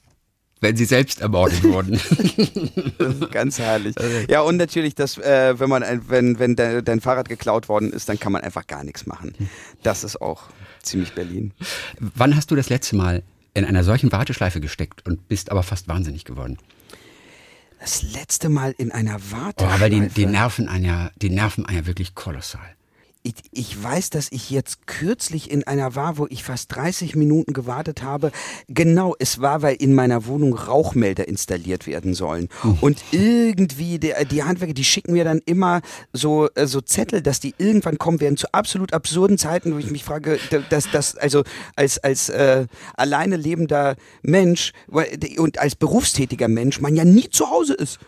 wenn 0.60 0.76
sie 0.76 0.84
selbst 0.84 1.20
ermordet 1.20 1.62
wurden. 1.64 2.00
ganz 3.30 3.58
herrlich. 3.58 3.94
Ja, 4.28 4.40
und 4.40 4.56
natürlich, 4.56 4.94
dass, 4.94 5.18
äh, 5.18 5.58
wenn 5.58 5.68
man 5.68 5.84
wenn, 6.08 6.38
wenn 6.38 6.56
de, 6.56 6.82
dein 6.82 7.00
Fahrrad 7.00 7.28
geklaut 7.28 7.68
worden 7.68 7.92
ist, 7.92 8.08
dann 8.08 8.18
kann 8.18 8.32
man 8.32 8.42
einfach 8.42 8.66
gar 8.66 8.82
nichts 8.82 9.06
machen. 9.06 9.34
Das 9.82 10.04
ist 10.04 10.20
auch 10.20 10.44
ziemlich 10.82 11.12
Berlin. 11.12 11.52
Wann 12.00 12.36
hast 12.36 12.50
du 12.50 12.56
das 12.56 12.68
letzte 12.68 12.96
Mal 12.96 13.22
in 13.54 13.64
einer 13.64 13.84
solchen 13.84 14.12
Warteschleife 14.12 14.60
gesteckt 14.60 15.06
und 15.06 15.28
bist 15.28 15.50
aber 15.50 15.62
fast 15.62 15.88
wahnsinnig 15.88 16.24
geworden? 16.24 16.58
Das 17.80 18.02
letzte 18.02 18.48
Mal 18.48 18.74
in 18.78 18.90
einer 18.92 19.14
Warteschleife. 19.30 19.64
Oh, 19.64 19.66
aber 19.66 19.90
die, 19.90 20.08
die 20.08 20.26
nerven 20.26 20.68
einen 20.68 20.84
ja, 20.84 21.10
die 21.16 21.30
nerven 21.30 21.66
einen 21.66 21.78
ja 21.78 21.86
wirklich 21.86 22.14
kolossal 22.14 22.75
ich, 23.26 23.34
ich 23.50 23.82
weiß, 23.82 24.10
dass 24.10 24.28
ich 24.30 24.50
jetzt 24.50 24.86
kürzlich 24.86 25.50
in 25.50 25.66
einer 25.66 25.96
war, 25.96 26.16
wo 26.16 26.26
ich 26.30 26.44
fast 26.44 26.74
30 26.76 27.16
Minuten 27.16 27.52
gewartet 27.52 28.02
habe. 28.02 28.30
Genau, 28.68 29.16
es 29.18 29.40
war, 29.40 29.62
weil 29.62 29.74
in 29.76 29.94
meiner 29.94 30.26
Wohnung 30.26 30.54
Rauchmelder 30.54 31.26
installiert 31.26 31.88
werden 31.88 32.14
sollen. 32.14 32.48
Und 32.80 33.02
irgendwie, 33.10 33.98
der, 33.98 34.24
die 34.24 34.44
Handwerker, 34.44 34.74
die 34.74 34.84
schicken 34.84 35.12
mir 35.12 35.24
dann 35.24 35.40
immer 35.44 35.80
so, 36.12 36.48
äh, 36.54 36.66
so 36.66 36.80
Zettel, 36.80 37.20
dass 37.20 37.40
die 37.40 37.54
irgendwann 37.58 37.98
kommen 37.98 38.20
werden 38.20 38.36
zu 38.36 38.46
absolut 38.52 38.92
absurden 38.92 39.38
Zeiten, 39.38 39.74
wo 39.74 39.78
ich 39.78 39.90
mich 39.90 40.04
frage, 40.04 40.38
dass 40.70 40.88
das, 40.90 41.16
also 41.16 41.42
als, 41.74 41.98
als 41.98 42.28
äh, 42.28 42.66
alleine 42.96 43.36
lebender 43.36 43.96
Mensch 44.22 44.72
und 45.36 45.58
als 45.58 45.74
berufstätiger 45.74 46.48
Mensch 46.48 46.80
man 46.80 46.94
ja 46.94 47.04
nie 47.04 47.28
zu 47.28 47.50
Hause 47.50 47.74
ist 47.74 47.98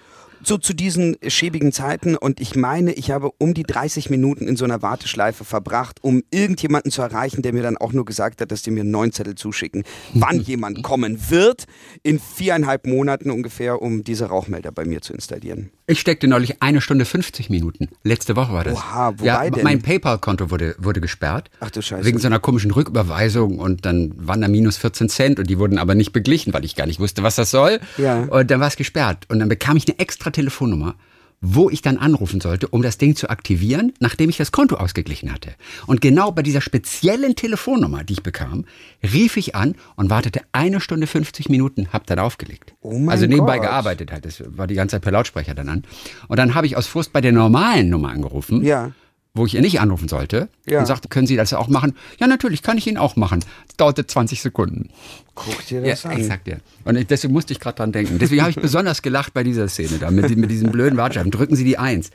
so 0.43 0.59
zu 0.59 0.75
diesen 0.75 1.17
schäbigen 1.27 1.73
Zeiten 1.73 2.17
und 2.17 2.41
ich 2.41 2.55
meine, 2.55 2.93
ich 2.93 3.11
habe 3.11 3.31
um 3.39 3.55
die 3.55 3.63
30 3.63 4.11
Minuten 4.11 4.47
in 4.47 4.57
so 4.57 4.65
einer 4.65 4.83
Warteschleife 4.83 5.45
verbracht, 5.45 5.99
um 6.03 6.23
irgendjemanden 6.31 6.91
zu 6.91 7.03
erreichen, 7.03 7.43
der 7.43 7.53
mir 7.53 7.63
dann 7.63 7.77
auch 7.77 7.93
nur 7.93 8.05
gesagt 8.05 8.41
hat, 8.41 8.51
dass 8.51 8.63
die 8.63 8.71
mir 8.71 8.81
einen 8.81 8.91
neuen 8.91 9.13
Zettel 9.13 9.35
zuschicken, 9.35 9.85
wann 10.15 10.41
jemand 10.41 10.83
kommen 10.83 11.31
wird, 11.31 11.67
in 12.03 12.19
viereinhalb 12.19 12.87
Monaten 12.87 13.31
ungefähr, 13.31 13.83
um 13.83 14.05
diese 14.05 14.27
Rauchmelder 14.27 14.73
bei 14.73 14.85
mir 14.85 15.01
zu 15.01 15.13
installieren. 15.13 15.71
Ich 15.87 16.01
steckte 16.01 16.29
neulich 16.29 16.63
eine 16.63 16.81
Stunde 16.81 17.05
50 17.05 17.49
Minuten. 17.49 17.89
Letzte 18.03 18.37
Woche 18.37 18.53
war 18.53 18.65
das. 18.65 18.75
Oha, 18.75 19.13
wobei 19.17 19.25
ja, 19.25 19.51
denn? 19.51 19.65
Mein 19.65 19.81
PayPal-Konto 19.81 20.51
wurde, 20.51 20.75
wurde 20.79 21.01
gesperrt. 21.01 21.51
Ach 21.61 21.71
du 21.71 21.81
Scheiße. 21.81 22.05
Wegen 22.05 22.19
so 22.19 22.27
einer 22.27 22.41
komischen 22.41 22.71
Rücküberweisung 22.71 23.59
und 23.59 23.87
dann 23.87 24.13
waren 24.17 24.43
da 24.43 24.49
minus 24.49 24.77
14 24.77 25.09
Cent 25.09 25.39
und 25.39 25.49
die 25.49 25.59
wurden 25.59 25.79
aber 25.79 25.95
nicht 25.95 26.13
beglichen, 26.13 26.53
weil 26.53 26.65
ich 26.65 26.77
gar 26.77 26.87
nicht 26.87 27.01
wusste, 27.01 27.23
was 27.23 27.37
das 27.37 27.51
soll. 27.51 27.81
Ja. 27.97 28.25
Und 28.25 28.51
dann 28.51 28.61
war 28.61 28.69
es 28.69 28.77
gesperrt. 28.77 29.25
Und 29.29 29.39
dann 29.39 29.49
bekam 29.49 29.77
ich 29.77 29.89
eine 29.89 29.99
extra 29.99 30.28
Telefonnummer 30.33 30.97
wo 31.41 31.71
ich 31.71 31.83
dann 31.83 31.99
anrufen 31.99 32.41
sollte, 32.41 32.69
um 32.69 32.83
das 32.83 32.99
Ding 32.99 33.15
zu 33.15 33.31
aktivieren, 33.31 33.93
nachdem 34.01 34.29
ich 34.29 34.37
das 34.37 34.53
Konto 34.53 34.77
ausgeglichen 34.77 35.33
hatte. 35.33 35.55
Und 35.87 36.01
genau 36.01 36.33
bei 36.33 36.43
dieser 36.43 36.61
speziellen 36.61 37.37
Telefonnummer, 37.37 38.05
die 38.05 38.15
ich 38.15 38.23
bekam, 38.23 38.65
rief 39.03 39.37
ich 39.37 39.55
an 39.55 39.77
und 39.97 40.11
wartete 40.11 40.41
eine 40.53 40.81
Stunde 40.81 41.07
50 41.07 41.49
Minuten, 41.49 41.89
hab 41.93 42.07
dann 42.07 42.19
aufgelegt. 42.19 42.75
Oh 42.81 42.99
mein 42.99 43.11
also 43.11 43.27
nebenbei 43.27 43.59
Gott. 43.59 43.67
gearbeitet 43.67 44.13
hat. 44.13 44.25
Das 44.25 44.43
war 44.47 44.67
die 44.67 44.75
ganze 44.75 44.97
Zeit 44.97 45.03
per 45.03 45.13
Lautsprecher 45.13 45.55
dann 45.55 45.69
an. 45.69 45.85
Und 46.27 46.39
dann 46.39 46.55
habe 46.55 46.67
ich 46.67 46.77
aus 46.77 46.87
Frust 46.87 47.13
bei 47.13 47.21
der 47.21 47.33
normalen 47.33 47.89
Nummer 47.89 48.11
angerufen. 48.11 48.65
Ja 48.65 48.93
wo 49.39 49.47
ich 49.47 49.55
ihr 49.55 49.61
nicht 49.61 49.81
anrufen 49.81 50.09
sollte 50.09 50.49
ja. 50.67 50.81
und 50.81 50.87
sagte, 50.87 51.09
können 51.09 51.27
Sie 51.27 51.37
das 51.37 51.53
auch 51.55 51.69
machen? 51.69 51.95
Ja, 52.19 52.27
natürlich, 52.27 52.63
kann 52.63 52.77
ich 52.77 52.87
Ihnen 52.87 52.99
auch 52.99 53.17
machen. 53.17 53.41
Das 53.67 53.77
dauerte 53.77 54.07
20 54.07 54.43
Sekunden. 54.43 54.91
Guck 55.35 55.65
dir 55.67 55.81
das 55.81 56.03
ja, 56.03 56.11
an. 56.11 56.19
Exakt, 56.19 56.49
ja. 56.49 56.57
Und 56.85 57.11
deswegen 57.11 57.33
musste 57.33 57.53
ich 57.53 57.61
gerade 57.61 57.77
dran 57.77 57.93
denken. 57.93 58.19
Deswegen 58.19 58.43
habe 58.43 58.51
ich 58.51 58.57
besonders 58.57 59.03
gelacht 59.03 59.33
bei 59.33 59.45
dieser 59.45 59.69
Szene 59.69 59.99
da, 59.99 60.11
mit, 60.11 60.37
mit 60.37 60.51
diesen 60.51 60.71
blöden 60.71 60.99
Warteschleifen. 60.99 61.31
Drücken 61.31 61.57
Sie 61.57 61.65
die 61.65 61.79
Eins. 61.79 62.11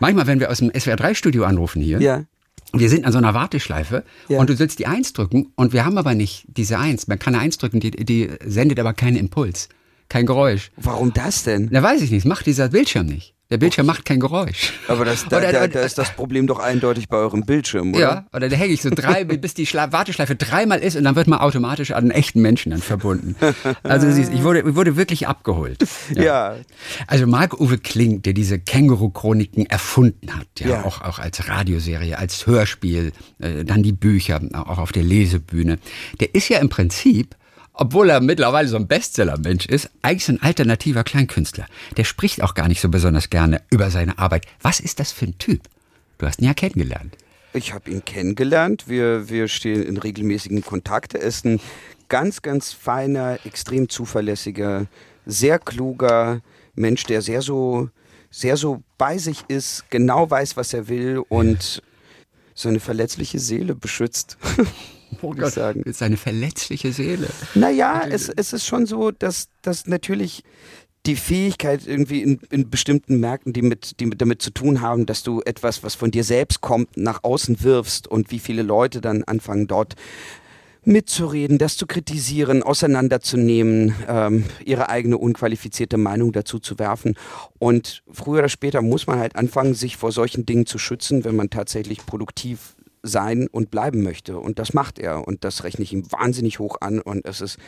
Manchmal, 0.00 0.26
wenn 0.26 0.40
wir 0.40 0.50
aus 0.50 0.58
dem 0.58 0.70
SWR3-Studio 0.70 1.44
anrufen 1.44 1.82
hier, 1.82 2.00
ja. 2.00 2.24
wir 2.72 2.88
sind 2.88 3.04
an 3.04 3.12
so 3.12 3.18
einer 3.18 3.34
Warteschleife 3.34 4.04
ja. 4.28 4.38
und 4.38 4.48
du 4.48 4.56
sollst 4.56 4.78
die 4.78 4.86
Eins 4.86 5.12
drücken 5.12 5.52
und 5.56 5.72
wir 5.72 5.84
haben 5.84 5.98
aber 5.98 6.14
nicht 6.14 6.44
diese 6.48 6.78
Eins. 6.78 7.08
Man 7.08 7.18
kann 7.18 7.34
eine 7.34 7.42
Eins 7.42 7.58
drücken, 7.58 7.80
die, 7.80 7.90
die 7.90 8.30
sendet 8.44 8.78
aber 8.78 8.94
keinen 8.94 9.16
Impuls, 9.16 9.68
kein 10.08 10.24
Geräusch. 10.24 10.70
Warum 10.76 11.12
das 11.12 11.42
denn? 11.42 11.68
Na, 11.70 11.82
weiß 11.82 12.00
ich 12.02 12.10
nicht. 12.10 12.24
Das 12.24 12.28
macht 12.28 12.46
dieser 12.46 12.68
Bildschirm 12.68 13.06
nicht. 13.06 13.34
Der 13.50 13.56
Bildschirm 13.56 13.86
macht 13.86 14.04
kein 14.04 14.20
Geräusch. 14.20 14.74
Aber 14.88 15.06
das, 15.06 15.26
da, 15.26 15.38
oder, 15.38 15.50
da, 15.50 15.66
da 15.68 15.80
ist 15.80 15.96
das 15.96 16.14
Problem 16.14 16.46
doch 16.46 16.58
eindeutig 16.58 17.08
bei 17.08 17.16
eurem 17.16 17.46
Bildschirm, 17.46 17.94
oder? 17.94 18.00
Ja, 18.00 18.26
oder 18.34 18.50
da 18.50 18.56
hänge 18.56 18.74
ich 18.74 18.82
so 18.82 18.90
drei, 18.90 19.24
bis 19.24 19.54
die 19.54 19.64
Schla 19.64 19.90
Warteschleife 19.90 20.36
dreimal 20.36 20.80
ist 20.80 20.96
und 20.96 21.04
dann 21.04 21.16
wird 21.16 21.28
man 21.28 21.38
automatisch 21.38 21.92
an 21.92 22.04
einen 22.04 22.10
echten 22.10 22.42
Menschen 22.42 22.72
dann 22.72 22.82
verbunden. 22.82 23.36
Also 23.82 24.10
siehst, 24.12 24.34
ich 24.34 24.42
wurde, 24.42 24.60
ich 24.60 24.74
wurde 24.74 24.98
wirklich 24.98 25.28
abgeholt. 25.28 25.78
Ja. 26.14 26.22
ja. 26.22 26.56
Also 27.06 27.26
Marc-Uwe 27.26 27.78
Kling, 27.78 28.20
der 28.20 28.34
diese 28.34 28.58
Känguru-Chroniken 28.58 29.64
erfunden 29.64 30.36
hat, 30.36 30.46
ja, 30.58 30.68
ja, 30.68 30.84
Auch, 30.84 31.00
auch 31.00 31.18
als 31.18 31.48
Radioserie, 31.48 32.18
als 32.18 32.46
Hörspiel, 32.46 33.12
äh, 33.38 33.64
dann 33.64 33.82
die 33.82 33.92
Bücher, 33.92 34.42
auch 34.52 34.76
auf 34.76 34.92
der 34.92 35.04
Lesebühne, 35.04 35.78
der 36.20 36.34
ist 36.34 36.50
ja 36.50 36.58
im 36.58 36.68
Prinzip 36.68 37.34
obwohl 37.78 38.10
er 38.10 38.20
mittlerweile 38.20 38.66
so 38.66 38.76
ein 38.76 38.88
Bestseller-Mensch 38.88 39.66
ist, 39.66 39.88
eigentlich 40.02 40.24
so 40.24 40.32
ein 40.32 40.42
alternativer 40.42 41.04
Kleinkünstler. 41.04 41.66
Der 41.96 42.02
spricht 42.02 42.42
auch 42.42 42.54
gar 42.54 42.66
nicht 42.66 42.80
so 42.80 42.88
besonders 42.88 43.30
gerne 43.30 43.62
über 43.70 43.90
seine 43.90 44.18
Arbeit. 44.18 44.46
Was 44.60 44.80
ist 44.80 44.98
das 44.98 45.12
für 45.12 45.26
ein 45.26 45.38
Typ? 45.38 45.62
Du 46.18 46.26
hast 46.26 46.40
ihn 46.40 46.46
ja 46.46 46.54
kennengelernt. 46.54 47.16
Ich 47.52 47.72
habe 47.72 47.90
ihn 47.90 48.04
kennengelernt. 48.04 48.88
Wir, 48.88 49.30
wir 49.30 49.46
stehen 49.46 49.84
in 49.84 49.96
regelmäßigen 49.96 50.62
Kontakt. 50.62 51.14
Er 51.14 51.20
ist 51.20 51.44
ein 51.44 51.60
ganz, 52.08 52.42
ganz 52.42 52.72
feiner, 52.72 53.38
extrem 53.46 53.88
zuverlässiger, 53.88 54.86
sehr 55.24 55.60
kluger 55.60 56.40
Mensch, 56.74 57.04
der 57.04 57.22
sehr 57.22 57.42
so, 57.42 57.90
sehr 58.28 58.56
so 58.56 58.82
bei 58.98 59.18
sich 59.18 59.44
ist, 59.46 59.88
genau 59.88 60.28
weiß, 60.28 60.56
was 60.56 60.74
er 60.74 60.88
will 60.88 61.22
und 61.28 61.80
seine 62.56 62.80
verletzliche 62.80 63.38
Seele 63.38 63.76
beschützt. 63.76 64.36
oh 65.22 65.34
Gott, 65.34 65.52
sagen. 65.52 65.82
Ist 65.82 66.02
eine 66.02 66.16
verletzliche 66.16 66.92
Seele. 66.92 67.28
Naja, 67.54 68.02
es, 68.08 68.28
es 68.28 68.52
ist 68.52 68.66
schon 68.66 68.86
so, 68.86 69.10
dass, 69.10 69.48
dass 69.62 69.86
natürlich 69.86 70.44
die 71.06 71.16
Fähigkeit 71.16 71.86
irgendwie 71.86 72.22
in, 72.22 72.40
in 72.50 72.70
bestimmten 72.70 73.18
Märkten, 73.18 73.52
die 73.52 73.62
mit, 73.62 73.98
die 74.00 74.06
mit 74.06 74.20
damit 74.20 74.42
zu 74.42 74.50
tun 74.50 74.80
haben, 74.80 75.06
dass 75.06 75.22
du 75.22 75.40
etwas, 75.42 75.82
was 75.82 75.94
von 75.94 76.10
dir 76.10 76.24
selbst 76.24 76.60
kommt, 76.60 76.96
nach 76.96 77.24
außen 77.24 77.62
wirfst 77.62 78.08
und 78.08 78.30
wie 78.30 78.38
viele 78.38 78.62
Leute 78.62 79.00
dann 79.00 79.24
anfangen 79.24 79.66
dort 79.66 79.94
mitzureden, 80.84 81.58
das 81.58 81.76
zu 81.76 81.86
kritisieren, 81.86 82.62
auseinanderzunehmen, 82.62 83.94
ähm, 84.08 84.44
ihre 84.64 84.88
eigene 84.88 85.18
unqualifizierte 85.18 85.98
Meinung 85.98 86.32
dazu 86.32 86.58
zu 86.58 86.78
werfen. 86.78 87.14
Und 87.58 88.02
früher 88.10 88.40
oder 88.40 88.48
später 88.48 88.80
muss 88.80 89.06
man 89.06 89.18
halt 89.18 89.36
anfangen, 89.36 89.74
sich 89.74 89.96
vor 89.96 90.12
solchen 90.12 90.46
Dingen 90.46 90.66
zu 90.66 90.78
schützen, 90.78 91.24
wenn 91.24 91.36
man 91.36 91.50
tatsächlich 91.50 92.04
produktiv 92.06 92.74
sein 93.02 93.46
und 93.48 93.70
bleiben 93.70 94.02
möchte. 94.02 94.38
Und 94.38 94.58
das 94.58 94.74
macht 94.74 94.98
er. 94.98 95.26
Und 95.26 95.44
das 95.44 95.64
rechne 95.64 95.84
ich 95.84 95.92
ihm 95.92 96.10
wahnsinnig 96.10 96.58
hoch 96.58 96.76
an. 96.80 97.00
Und 97.00 97.26
es 97.26 97.40
ist 97.40 97.58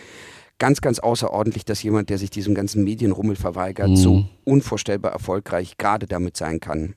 ganz, 0.58 0.80
ganz 0.80 0.98
außerordentlich, 0.98 1.64
dass 1.64 1.82
jemand, 1.82 2.10
der 2.10 2.18
sich 2.18 2.30
diesem 2.30 2.54
ganzen 2.54 2.84
Medienrummel 2.84 3.36
verweigert, 3.36 3.90
mhm. 3.90 3.96
so 3.96 4.26
unvorstellbar 4.44 5.12
erfolgreich 5.12 5.78
gerade 5.78 6.06
damit 6.06 6.36
sein 6.36 6.60
kann. 6.60 6.94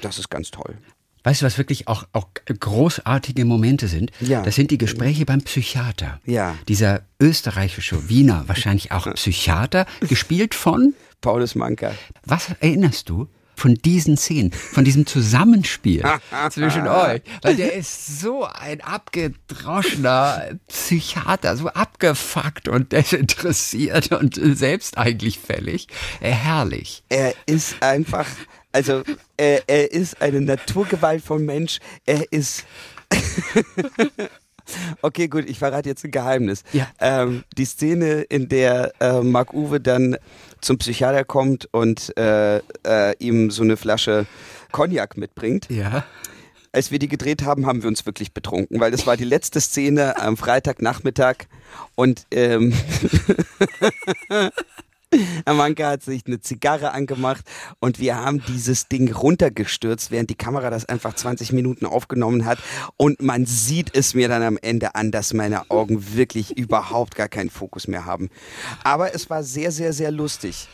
Das 0.00 0.18
ist 0.18 0.30
ganz 0.30 0.50
toll. 0.50 0.76
Weißt 1.24 1.42
du, 1.42 1.46
was 1.46 1.56
wirklich 1.56 1.86
auch, 1.86 2.04
auch 2.12 2.26
großartige 2.46 3.44
Momente 3.44 3.86
sind? 3.86 4.10
Ja. 4.20 4.42
Das 4.42 4.56
sind 4.56 4.72
die 4.72 4.78
Gespräche 4.78 5.24
beim 5.24 5.40
Psychiater. 5.42 6.20
Ja. 6.26 6.56
Dieser 6.66 7.02
österreichische 7.20 8.08
Wiener, 8.08 8.44
wahrscheinlich 8.48 8.90
auch 8.90 9.06
Psychiater, 9.14 9.86
gespielt 10.00 10.54
von 10.54 10.94
Paulus 11.20 11.54
Manka. 11.54 11.92
Was 12.24 12.48
erinnerst 12.60 13.08
du 13.08 13.28
von 13.62 13.74
diesen 13.76 14.16
Szenen, 14.16 14.50
von 14.50 14.84
diesem 14.84 15.06
Zusammenspiel 15.06 16.02
zwischen 16.50 16.88
euch. 16.88 17.22
Weil 17.42 17.54
der 17.54 17.74
ist 17.74 18.20
so 18.20 18.44
ein 18.44 18.80
abgedroschener 18.80 20.58
Psychiater, 20.66 21.56
so 21.56 21.68
abgefuckt 21.68 22.66
und 22.66 22.90
desinteressiert 22.90 24.10
und 24.10 24.34
selbst 24.34 24.98
eigentlich 24.98 25.38
fällig. 25.38 25.86
Äh, 26.20 26.32
herrlich. 26.32 27.04
Er 27.08 27.34
ist 27.46 27.80
einfach, 27.84 28.26
also 28.72 29.04
er, 29.36 29.62
er 29.68 29.92
ist 29.92 30.20
eine 30.20 30.40
Naturgewalt 30.40 31.22
von 31.22 31.46
Mensch. 31.46 31.78
Er 32.04 32.24
ist. 32.32 32.64
Okay, 35.02 35.26
gut, 35.26 35.50
ich 35.50 35.58
verrate 35.58 35.88
jetzt 35.88 36.04
ein 36.04 36.12
Geheimnis. 36.12 36.62
Ja. 36.72 36.88
Ähm, 37.00 37.42
die 37.58 37.64
Szene, 37.64 38.22
in 38.22 38.48
der 38.48 38.92
äh, 39.00 39.20
Mark 39.20 39.52
Uwe 39.52 39.80
dann 39.80 40.16
zum 40.62 40.78
Psychiater 40.78 41.24
kommt 41.24 41.68
und 41.72 42.16
äh, 42.16 42.58
äh, 42.86 43.14
ihm 43.18 43.50
so 43.50 43.62
eine 43.62 43.76
Flasche 43.76 44.26
Cognac 44.70 45.16
mitbringt. 45.18 45.68
Ja. 45.68 46.04
Als 46.72 46.90
wir 46.90 46.98
die 46.98 47.08
gedreht 47.08 47.42
haben, 47.42 47.66
haben 47.66 47.82
wir 47.82 47.88
uns 47.88 48.06
wirklich 48.06 48.32
betrunken, 48.32 48.80
weil 48.80 48.90
das 48.90 49.06
war 49.06 49.18
die 49.18 49.24
letzte 49.24 49.60
Szene 49.60 50.18
am 50.18 50.38
Freitagnachmittag 50.38 51.44
und 51.96 52.26
ähm, 52.30 52.72
Amanka 55.44 55.88
hat 55.88 56.02
sich 56.02 56.26
eine 56.26 56.40
Zigarre 56.40 56.92
angemacht 56.92 57.44
und 57.80 57.98
wir 57.98 58.16
haben 58.16 58.42
dieses 58.46 58.88
Ding 58.88 59.12
runtergestürzt, 59.12 60.10
während 60.10 60.30
die 60.30 60.34
Kamera 60.34 60.70
das 60.70 60.84
einfach 60.86 61.14
20 61.14 61.52
Minuten 61.52 61.86
aufgenommen 61.86 62.44
hat. 62.44 62.58
Und 62.96 63.22
man 63.22 63.46
sieht 63.46 63.94
es 63.94 64.14
mir 64.14 64.28
dann 64.28 64.42
am 64.42 64.58
Ende 64.60 64.94
an, 64.94 65.10
dass 65.10 65.32
meine 65.32 65.70
Augen 65.70 66.14
wirklich 66.14 66.56
überhaupt 66.56 67.14
gar 67.14 67.28
keinen 67.28 67.50
Fokus 67.50 67.88
mehr 67.88 68.04
haben. 68.04 68.30
Aber 68.84 69.14
es 69.14 69.28
war 69.30 69.42
sehr, 69.42 69.70
sehr, 69.70 69.92
sehr 69.92 70.10
lustig. 70.10 70.68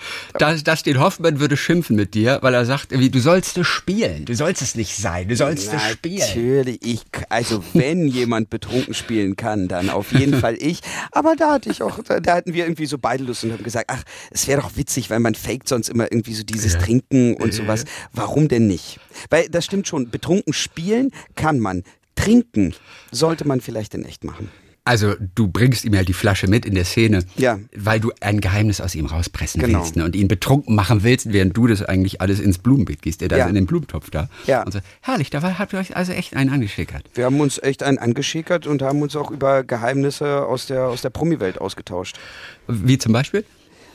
Da, 0.38 0.54
da 0.54 0.76
steht, 0.76 0.98
Hoffmann 0.98 1.40
würde 1.40 1.56
schimpfen 1.56 1.96
mit 1.96 2.12
dir, 2.14 2.38
weil 2.42 2.52
er 2.52 2.66
sagt, 2.66 2.92
irgendwie, 2.92 3.10
du 3.10 3.20
sollst 3.20 3.56
es 3.56 3.66
spielen, 3.66 4.26
du 4.26 4.34
sollst 4.34 4.60
es 4.60 4.74
nicht 4.74 4.94
sein, 4.96 5.28
du 5.28 5.36
sollst 5.36 5.72
es 5.72 5.82
spielen. 5.82 6.18
Natürlich, 6.18 6.78
ich, 6.84 7.02
also 7.30 7.64
wenn 7.72 8.06
jemand 8.08 8.50
betrunken 8.50 8.92
spielen 8.92 9.36
kann, 9.36 9.68
dann 9.68 9.88
auf 9.88 10.12
jeden 10.12 10.34
Fall 10.40 10.56
ich. 10.58 10.80
Aber 11.12 11.36
da 11.36 11.54
hatte 11.54 11.70
ich 11.70 11.82
auch, 11.82 12.00
da, 12.02 12.20
da 12.20 12.34
hatten 12.36 12.52
wir 12.52 12.64
irgendwie 12.64 12.86
so 12.86 12.98
beide 12.98 13.24
Lust 13.24 13.44
und 13.44 13.52
haben 13.52 13.64
gesagt, 13.64 13.86
ach, 13.88 14.02
es 14.30 14.46
wäre 14.46 14.60
doch 14.60 14.76
witzig, 14.76 15.10
weil 15.10 15.20
man 15.20 15.34
faked 15.34 15.68
sonst 15.68 15.88
immer 15.88 16.04
irgendwie 16.04 16.34
so 16.34 16.42
dieses 16.42 16.74
ja. 16.74 16.80
Trinken 16.80 17.34
und 17.34 17.54
sowas. 17.54 17.84
Warum 18.12 18.48
denn 18.48 18.66
nicht? 18.66 19.00
Weil 19.30 19.48
das 19.48 19.64
stimmt 19.64 19.88
schon, 19.88 20.10
betrunken 20.10 20.52
spielen 20.52 21.10
kann 21.34 21.58
man. 21.58 21.82
Trinken 22.14 22.74
sollte 23.10 23.46
man 23.46 23.60
vielleicht 23.60 23.94
in 23.94 24.04
echt 24.04 24.24
machen. 24.24 24.50
Also 24.86 25.14
du 25.34 25.48
bringst 25.48 25.84
ihm 25.84 25.94
ja 25.94 26.04
die 26.04 26.12
Flasche 26.12 26.46
mit 26.46 26.64
in 26.64 26.76
der 26.76 26.84
Szene, 26.84 27.24
ja. 27.36 27.58
weil 27.74 27.98
du 27.98 28.12
ein 28.20 28.40
Geheimnis 28.40 28.80
aus 28.80 28.94
ihm 28.94 29.06
rauspressen 29.06 29.60
genau. 29.60 29.80
willst 29.80 29.96
ne? 29.96 30.04
und 30.04 30.14
ihn 30.14 30.28
betrunken 30.28 30.76
machen 30.76 31.02
willst, 31.02 31.32
während 31.32 31.56
du 31.56 31.66
das 31.66 31.82
eigentlich 31.82 32.20
alles 32.20 32.38
ins 32.38 32.58
Blumenbeet 32.58 33.02
gießt, 33.02 33.20
der 33.20 33.28
da 33.28 33.36
ja. 33.36 33.46
in 33.48 33.56
den 33.56 33.66
Blumentopf 33.66 34.10
da. 34.10 34.28
Ja. 34.46 34.62
Und 34.62 34.70
so, 34.70 34.78
herrlich, 35.00 35.28
da 35.30 35.42
habt 35.58 35.72
ihr 35.72 35.80
euch 35.80 35.96
also 35.96 36.12
echt 36.12 36.36
einen 36.36 36.50
angeschickert. 36.50 37.02
Wir 37.14 37.24
haben 37.24 37.40
uns 37.40 37.60
echt 37.60 37.82
einen 37.82 37.98
angeschickert 37.98 38.68
und 38.68 38.80
haben 38.80 39.02
uns 39.02 39.16
auch 39.16 39.32
über 39.32 39.64
Geheimnisse 39.64 40.46
aus 40.46 40.66
der, 40.66 40.84
aus 40.84 41.02
der 41.02 41.10
Promi-Welt 41.10 41.60
ausgetauscht. 41.60 42.20
Wie 42.68 42.96
zum 42.96 43.12
Beispiel? 43.12 43.44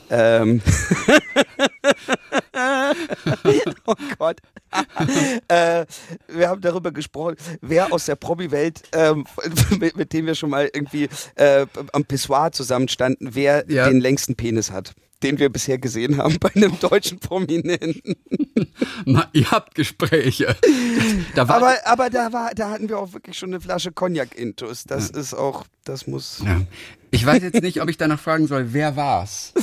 Ähm. 0.10 0.62
oh 3.86 3.96
Gott. 4.18 4.40
äh, 5.48 5.86
wir 6.28 6.50
haben 6.50 6.62
darüber 6.62 6.92
gesprochen, 6.92 7.36
wer 7.62 7.92
aus 7.92 8.06
der 8.06 8.16
Promi-Welt, 8.16 8.84
ähm, 8.94 9.26
mit, 9.80 9.96
mit, 9.96 10.14
dem 10.14 10.26
wir 10.26 10.36
schon 10.36 10.50
mal 10.50 10.70
irgendwie 10.74 11.10
äh, 11.36 11.66
am 11.94 12.06
Pissoir 12.06 12.52
zusammenstanden, 12.52 13.30
wer 13.34 13.66
ja. 13.70 13.88
den 13.88 14.00
längsten 14.00 14.36
Penis 14.36 14.72
hat 14.72 14.94
den 15.24 15.40
wir 15.40 15.50
bisher 15.50 15.78
gesehen 15.78 16.18
haben 16.18 16.38
bei 16.40 16.50
einem 16.56 16.80
deutschen 16.80 17.20
Prominenten. 17.20 18.16
Na, 19.06 19.30
ihr 19.34 19.52
habt 19.52 19.76
Gespräche. 19.76 20.56
aber 21.36 21.76
aber 21.86 22.10
da, 22.10 22.34
war, 22.34 22.52
da 22.56 22.72
hatten 22.72 22.90
wir 22.90 23.00
auch 23.00 23.14
wirklich 23.14 23.38
schon 23.38 23.50
eine 23.50 23.62
Flasche 23.62 23.92
Cognac 23.92 24.36
intus. 24.36 24.84
Das 24.84 25.12
ja. 25.14 25.20
ist 25.20 25.34
auch, 25.34 25.66
das 25.84 26.08
muss. 26.08 26.42
Ja. 26.46 26.62
Ich 27.14 27.26
weiß 27.26 27.44
jetzt 27.44 27.62
nicht, 27.62 27.82
ob 27.82 27.90
ich 27.90 27.98
danach 27.98 28.20
fragen 28.20 28.48
soll, 28.48 28.68
wer 28.72 28.96
war's? 28.96 29.54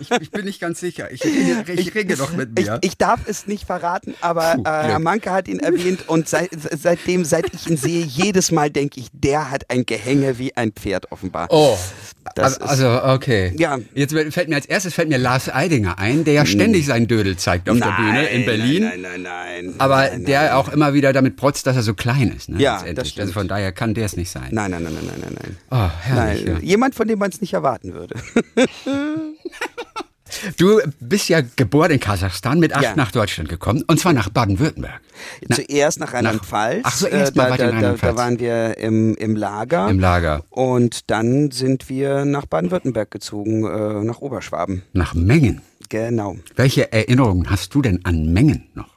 Ich, 0.00 0.10
ich 0.10 0.30
bin 0.30 0.44
nicht 0.44 0.60
ganz 0.60 0.78
sicher. 0.78 1.10
Ich, 1.10 1.24
ich, 1.24 1.68
ich 1.68 1.94
ringe 1.94 2.16
doch 2.16 2.32
mit 2.32 2.56
mir. 2.56 2.78
Ich, 2.80 2.90
ich, 2.90 2.96
darf 2.96 3.20
es 3.26 3.46
nicht 3.46 3.66
verraten, 3.66 4.14
aber 4.20 4.54
Puh, 4.54 4.62
äh, 4.64 4.98
Manke 5.00 5.30
hat 5.30 5.48
ihn 5.48 5.58
erwähnt 5.58 6.08
und 6.08 6.28
seit, 6.28 6.50
seitdem, 6.52 7.24
seit 7.24 7.52
ich 7.52 7.68
ihn 7.68 7.76
sehe, 7.76 8.04
jedes 8.04 8.52
Mal 8.52 8.70
denke 8.70 9.00
ich, 9.00 9.08
der 9.12 9.50
hat 9.50 9.68
ein 9.68 9.84
Gehänge 9.84 10.38
wie 10.38 10.56
ein 10.56 10.72
Pferd 10.72 11.10
offenbar. 11.10 11.48
Oh, 11.50 11.76
das 12.36 12.58
also, 12.60 13.02
okay. 13.02 13.52
Ja. 13.58 13.78
Jetzt 13.94 14.14
fällt 14.14 14.48
mir 14.48 14.56
als 14.56 14.66
erstes 14.66 14.94
fällt 14.94 15.08
mir 15.08 15.18
Lars 15.18 15.52
Eidinger 15.52 15.98
ein, 15.98 16.24
der 16.24 16.34
ja 16.34 16.46
ständig 16.46 16.86
seinen 16.86 17.08
Dödel 17.08 17.36
zeigt 17.36 17.68
auf 17.68 17.76
nein, 17.76 17.88
der 17.88 18.02
Bühne 18.02 18.26
in 18.28 18.46
Berlin. 18.46 18.82
Nein, 18.84 19.00
nein, 19.00 19.22
nein, 19.22 19.64
nein. 19.66 19.74
Aber 19.78 20.08
nein, 20.08 20.24
der 20.24 20.56
auch 20.56 20.68
immer 20.68 20.94
wieder 20.94 21.12
damit 21.12 21.36
protzt, 21.36 21.66
dass 21.66 21.76
er 21.76 21.82
so 21.82 21.94
klein 21.94 22.32
ist. 22.36 22.48
Ne, 22.48 22.60
ja, 22.60 22.82
das 22.94 23.08
stimmt. 23.08 23.22
Also 23.22 23.32
von 23.32 23.48
daher 23.48 23.72
kann 23.72 23.94
der 23.94 24.06
es 24.06 24.16
nicht 24.16 24.30
sein. 24.30 24.48
Nein, 24.50 24.70
nein, 24.70 24.84
nein, 24.84 24.94
nein, 24.94 25.20
nein, 25.20 25.36
nein. 25.42 25.56
Oh, 25.72 25.88
herrlich, 26.02 26.44
nein. 26.44 26.56
Ja. 26.56 26.60
Jemand, 26.60 26.94
von 26.94 27.08
dem 27.08 27.18
man 27.18 27.30
es 27.30 27.40
nicht 27.40 27.54
erwarten 27.54 27.94
würde. 27.94 28.14
Du 30.56 30.80
bist 30.98 31.28
ja 31.28 31.40
geboren 31.56 31.90
in 31.90 32.00
Kasachstan, 32.00 32.58
mit 32.58 32.74
acht 32.74 32.82
ja. 32.82 32.96
nach 32.96 33.12
Deutschland 33.12 33.50
gekommen, 33.50 33.84
und 33.86 34.00
zwar 34.00 34.14
nach 34.14 34.30
Baden-Württemberg. 34.30 35.00
Zuerst 35.52 36.00
nach 36.00 36.14
Rheinland-Pfalz. 36.14 36.80
Ach 36.84 36.96
so, 36.96 37.06
erst 37.06 37.36
mal 37.36 37.52
äh, 37.52 37.58
da, 37.58 37.70
da, 37.70 37.92
da, 37.92 38.16
waren 38.16 38.40
wir 38.40 38.78
im, 38.78 39.14
im 39.16 39.36
Lager. 39.36 39.88
Im 39.90 40.00
Lager. 40.00 40.42
Und 40.48 41.10
dann 41.10 41.50
sind 41.50 41.88
wir 41.90 42.24
nach 42.24 42.46
Baden-Württemberg 42.46 43.10
gezogen, 43.10 43.64
äh, 43.66 44.04
nach 44.04 44.20
Oberschwaben. 44.20 44.82
Nach 44.94 45.14
Mengen? 45.14 45.60
Genau. 45.90 46.36
Welche 46.56 46.92
Erinnerungen 46.92 47.50
hast 47.50 47.74
du 47.74 47.82
denn 47.82 48.02
an 48.04 48.32
Mengen 48.32 48.68
noch? 48.74 48.91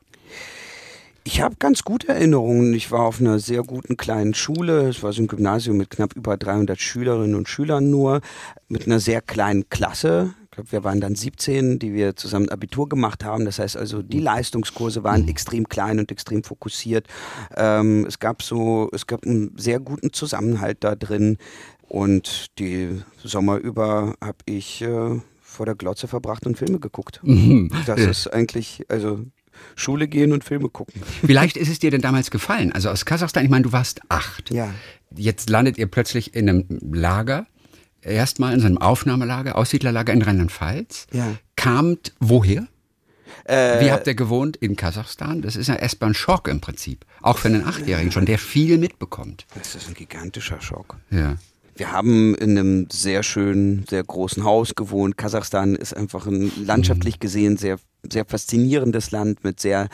Ich 1.27 1.41
habe 1.41 1.55
ganz 1.57 1.83
gute 1.83 2.09
Erinnerungen. 2.09 2.71
Ich 2.75 2.91
war 2.91 3.01
auf 3.01 3.19
einer 3.19 3.39
sehr 3.39 3.63
guten 3.63 3.97
kleinen 3.97 4.35
Schule. 4.35 4.87
Es 4.87 5.01
war 5.01 5.11
so 5.11 5.23
ein 5.23 5.27
Gymnasium 5.27 5.75
mit 5.75 5.89
knapp 5.89 6.15
über 6.15 6.37
300 6.37 6.79
Schülerinnen 6.79 7.33
und 7.33 7.49
Schülern 7.49 7.89
nur, 7.89 8.21
mit 8.67 8.85
einer 8.85 8.99
sehr 8.99 9.21
kleinen 9.21 9.67
Klasse. 9.69 10.35
Ich 10.43 10.51
glaube, 10.51 10.71
wir 10.71 10.83
waren 10.83 11.01
dann 11.01 11.15
17, 11.15 11.79
die 11.79 11.95
wir 11.95 12.15
zusammen 12.15 12.49
Abitur 12.49 12.87
gemacht 12.87 13.25
haben. 13.25 13.45
Das 13.45 13.57
heißt 13.57 13.75
also, 13.75 14.03
die 14.03 14.19
Leistungskurse 14.19 15.03
waren 15.03 15.23
mhm. 15.23 15.29
extrem 15.29 15.67
klein 15.67 15.97
und 15.97 16.11
extrem 16.11 16.43
fokussiert. 16.43 17.07
Ähm, 17.57 18.05
es 18.07 18.19
gab 18.19 18.43
so, 18.43 18.87
es 18.93 19.07
gab 19.07 19.25
einen 19.25 19.57
sehr 19.57 19.79
guten 19.79 20.13
Zusammenhalt 20.13 20.83
da 20.83 20.95
drin. 20.95 21.39
Und 21.87 22.51
die 22.59 23.01
Sommer 23.23 23.57
über 23.57 24.13
habe 24.21 24.37
ich 24.45 24.83
äh, 24.83 25.19
vor 25.41 25.65
der 25.65 25.75
Glotze 25.75 26.07
verbracht 26.07 26.45
und 26.45 26.55
Filme 26.55 26.79
geguckt. 26.79 27.19
Mhm. 27.23 27.71
Das 27.87 27.99
ist 27.99 28.27
eigentlich, 28.27 28.85
also 28.89 29.25
Schule 29.75 30.07
gehen 30.07 30.31
und 30.31 30.43
Filme 30.43 30.69
gucken. 30.69 31.01
Wie 31.21 31.33
leicht 31.33 31.57
ist 31.57 31.69
es 31.69 31.79
dir 31.79 31.91
denn 31.91 32.01
damals 32.01 32.31
gefallen? 32.31 32.71
Also 32.71 32.89
aus 32.89 33.05
Kasachstan, 33.05 33.43
ich 33.45 33.49
meine, 33.51 33.63
du 33.63 33.71
warst 33.71 34.01
acht. 34.09 34.51
Ja. 34.51 34.73
Jetzt 35.15 35.49
landet 35.49 35.77
ihr 35.77 35.87
plötzlich 35.87 36.35
in 36.35 36.49
einem 36.49 36.65
Lager, 36.93 37.47
erstmal 38.01 38.53
in 38.53 38.59
so 38.59 38.65
einem 38.67 38.77
Aufnahmelager, 38.77 39.57
Aussiedlerlager 39.57 40.13
in 40.13 40.21
Rheinland-Pfalz. 40.21 41.07
Ja. 41.11 41.35
Kamt 41.55 42.13
woher? 42.19 42.67
Äh, 43.45 43.83
Wie 43.83 43.91
habt 43.91 44.07
ihr 44.07 44.15
gewohnt 44.15 44.57
in 44.57 44.75
Kasachstan? 44.75 45.41
Das 45.41 45.55
ist 45.55 45.67
ja 45.67 45.75
erstmal 45.75 46.11
ein 46.11 46.13
Schock 46.13 46.47
im 46.47 46.61
Prinzip. 46.61 47.05
Auch 47.21 47.37
für 47.37 47.47
einen 47.47 47.65
Achtjährigen 47.65 48.11
schon, 48.11 48.25
der 48.25 48.39
viel 48.39 48.77
mitbekommt. 48.77 49.45
Das 49.55 49.75
ist 49.75 49.87
ein 49.87 49.93
gigantischer 49.93 50.61
Schock. 50.61 50.97
Ja. 51.11 51.35
Wir 51.75 51.91
haben 51.91 52.35
in 52.35 52.57
einem 52.57 52.87
sehr 52.91 53.23
schönen, 53.23 53.85
sehr 53.89 54.03
großen 54.03 54.43
Haus 54.43 54.75
gewohnt. 54.75 55.17
Kasachstan 55.17 55.75
ist 55.75 55.95
einfach 55.95 56.25
ein 56.25 56.51
landschaftlich 56.63 57.19
gesehen 57.19 57.57
sehr 57.57 57.77
sehr 58.11 58.25
faszinierendes 58.25 59.09
Land 59.09 59.43
mit 59.43 59.59
sehr 59.59 59.89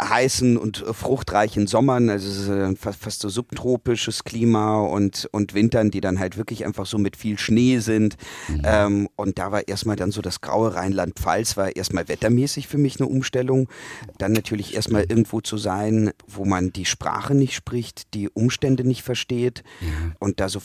heißen 0.00 0.56
und 0.56 0.78
fruchtreichen 0.78 1.68
Sommern, 1.68 2.10
also 2.10 2.28
es 2.28 2.36
ist 2.36 2.48
äh, 2.48 2.74
fast, 2.74 3.20
so 3.20 3.28
subtropisches 3.28 4.24
Klima 4.24 4.80
und, 4.80 5.28
und 5.30 5.54
Wintern, 5.54 5.92
die 5.92 6.00
dann 6.00 6.18
halt 6.18 6.36
wirklich 6.36 6.66
einfach 6.66 6.84
so 6.84 6.98
mit 6.98 7.16
viel 7.16 7.38
Schnee 7.38 7.78
sind. 7.78 8.16
Mhm. 8.48 8.62
Ähm, 8.64 9.08
und 9.14 9.38
da 9.38 9.52
war 9.52 9.68
erstmal 9.68 9.94
dann 9.94 10.10
so 10.10 10.20
das 10.20 10.40
graue 10.40 10.74
Rheinland-Pfalz, 10.74 11.56
war 11.56 11.76
erstmal 11.76 12.08
wettermäßig 12.08 12.66
für 12.66 12.78
mich 12.78 12.98
eine 12.98 13.08
Umstellung. 13.08 13.68
Dann 14.18 14.32
natürlich 14.32 14.74
erstmal 14.74 15.02
irgendwo 15.02 15.40
zu 15.40 15.58
sein, 15.58 16.10
wo 16.26 16.44
man 16.44 16.72
die 16.72 16.86
Sprache 16.86 17.34
nicht 17.36 17.54
spricht, 17.54 18.14
die 18.14 18.28
Umstände 18.28 18.82
nicht 18.82 19.02
versteht 19.02 19.62
ja. 19.80 20.16
und 20.18 20.40
da 20.40 20.48
so 20.48 20.60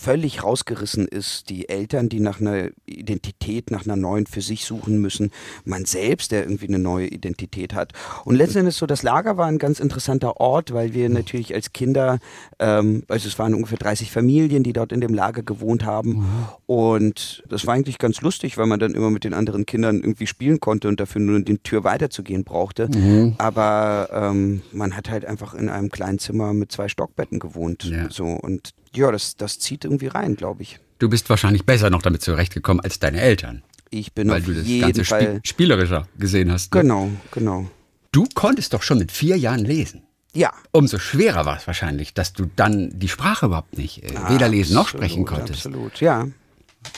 völlig 0.00 0.42
rausgerissen 0.42 1.06
ist, 1.06 1.50
die 1.50 1.68
Eltern, 1.68 2.08
die 2.08 2.20
nach 2.20 2.40
einer 2.40 2.70
Identität, 2.86 3.70
nach 3.70 3.84
einer 3.84 3.96
neuen 3.96 4.26
für 4.26 4.40
sich 4.40 4.64
suchen 4.64 4.98
müssen, 4.98 5.30
man 5.64 5.84
selbst, 5.84 6.32
der 6.32 6.44
irgendwie 6.44 6.68
eine 6.68 6.78
neue 6.78 7.06
Identität 7.06 7.74
hat. 7.74 7.92
Und 8.24 8.36
letztendlich 8.36 8.76
so, 8.76 8.86
das 8.86 9.02
Lager 9.02 9.36
war 9.36 9.46
ein 9.46 9.58
ganz 9.58 9.78
interessanter 9.78 10.38
Ort, 10.38 10.72
weil 10.72 10.94
wir 10.94 11.10
natürlich 11.10 11.54
als 11.54 11.72
Kinder, 11.72 12.18
ähm, 12.58 13.02
also 13.08 13.28
es 13.28 13.38
waren 13.38 13.54
ungefähr 13.54 13.76
30 13.76 14.10
Familien, 14.10 14.62
die 14.62 14.72
dort 14.72 14.92
in 14.92 15.02
dem 15.02 15.12
Lager 15.12 15.42
gewohnt 15.42 15.84
haben. 15.84 16.10
Mhm. 16.10 16.46
Und 16.66 17.42
das 17.48 17.66
war 17.66 17.74
eigentlich 17.74 17.98
ganz 17.98 18.22
lustig, 18.22 18.56
weil 18.56 18.66
man 18.66 18.80
dann 18.80 18.94
immer 18.94 19.10
mit 19.10 19.24
den 19.24 19.34
anderen 19.34 19.66
Kindern 19.66 19.96
irgendwie 19.96 20.26
spielen 20.26 20.60
konnte 20.60 20.88
und 20.88 20.98
dafür 20.98 21.20
nur 21.20 21.40
die 21.40 21.58
Tür 21.58 21.84
weiterzugehen 21.84 22.44
brauchte. 22.44 22.88
Mhm. 22.88 23.34
Aber 23.36 24.08
ähm, 24.12 24.62
man 24.72 24.96
hat 24.96 25.10
halt 25.10 25.26
einfach 25.26 25.52
in 25.52 25.68
einem 25.68 25.90
kleinen 25.90 26.18
Zimmer 26.18 26.54
mit 26.54 26.72
zwei 26.72 26.88
Stockbetten 26.88 27.38
gewohnt. 27.38 27.84
Ja. 27.84 28.08
So 28.08 28.24
und 28.24 28.72
ja, 28.94 29.10
das, 29.12 29.36
das 29.36 29.58
zieht 29.58 29.84
irgendwie 29.84 30.08
rein, 30.08 30.36
glaube 30.36 30.62
ich. 30.62 30.78
Du 30.98 31.08
bist 31.08 31.30
wahrscheinlich 31.30 31.64
besser 31.64 31.90
noch 31.90 32.02
damit 32.02 32.22
zurechtgekommen 32.22 32.82
als 32.82 32.98
deine 32.98 33.20
Eltern. 33.20 33.62
Ich 33.90 34.12
bin 34.12 34.28
Weil 34.28 34.40
auf 34.40 34.46
du 34.46 34.54
das 34.54 34.66
jeden 34.66 34.82
Ganze 34.82 35.04
Fall 35.04 35.40
spielerischer 35.44 36.06
gesehen 36.18 36.52
hast. 36.52 36.74
Ne? 36.74 36.82
Genau, 36.82 37.10
genau. 37.32 37.70
Du 38.12 38.26
konntest 38.34 38.74
doch 38.74 38.82
schon 38.82 38.98
mit 38.98 39.10
vier 39.10 39.36
Jahren 39.36 39.64
lesen. 39.64 40.02
Ja. 40.32 40.52
Umso 40.70 40.98
schwerer 40.98 41.44
war 41.44 41.56
es 41.56 41.66
wahrscheinlich, 41.66 42.14
dass 42.14 42.32
du 42.32 42.46
dann 42.54 42.90
die 42.98 43.08
Sprache 43.08 43.46
überhaupt 43.46 43.76
nicht 43.76 44.04
äh, 44.04 44.10
weder 44.28 44.48
lesen 44.48 44.74
noch 44.74 44.88
sprechen 44.88 45.24
konntest. 45.24 45.66
Absolut, 45.66 46.00
ja. 46.00 46.28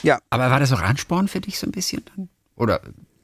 Ja. 0.03 0.19
Aber 0.29 0.51
war 0.51 0.59
das 0.59 0.71
auch 0.71 0.81
Ansporn 0.81 1.27
für 1.27 1.41
dich 1.41 1.57
so 1.57 1.67
ein 1.67 1.71
bisschen 1.71 2.03
dann? 2.15 2.29
Oder 2.55 2.81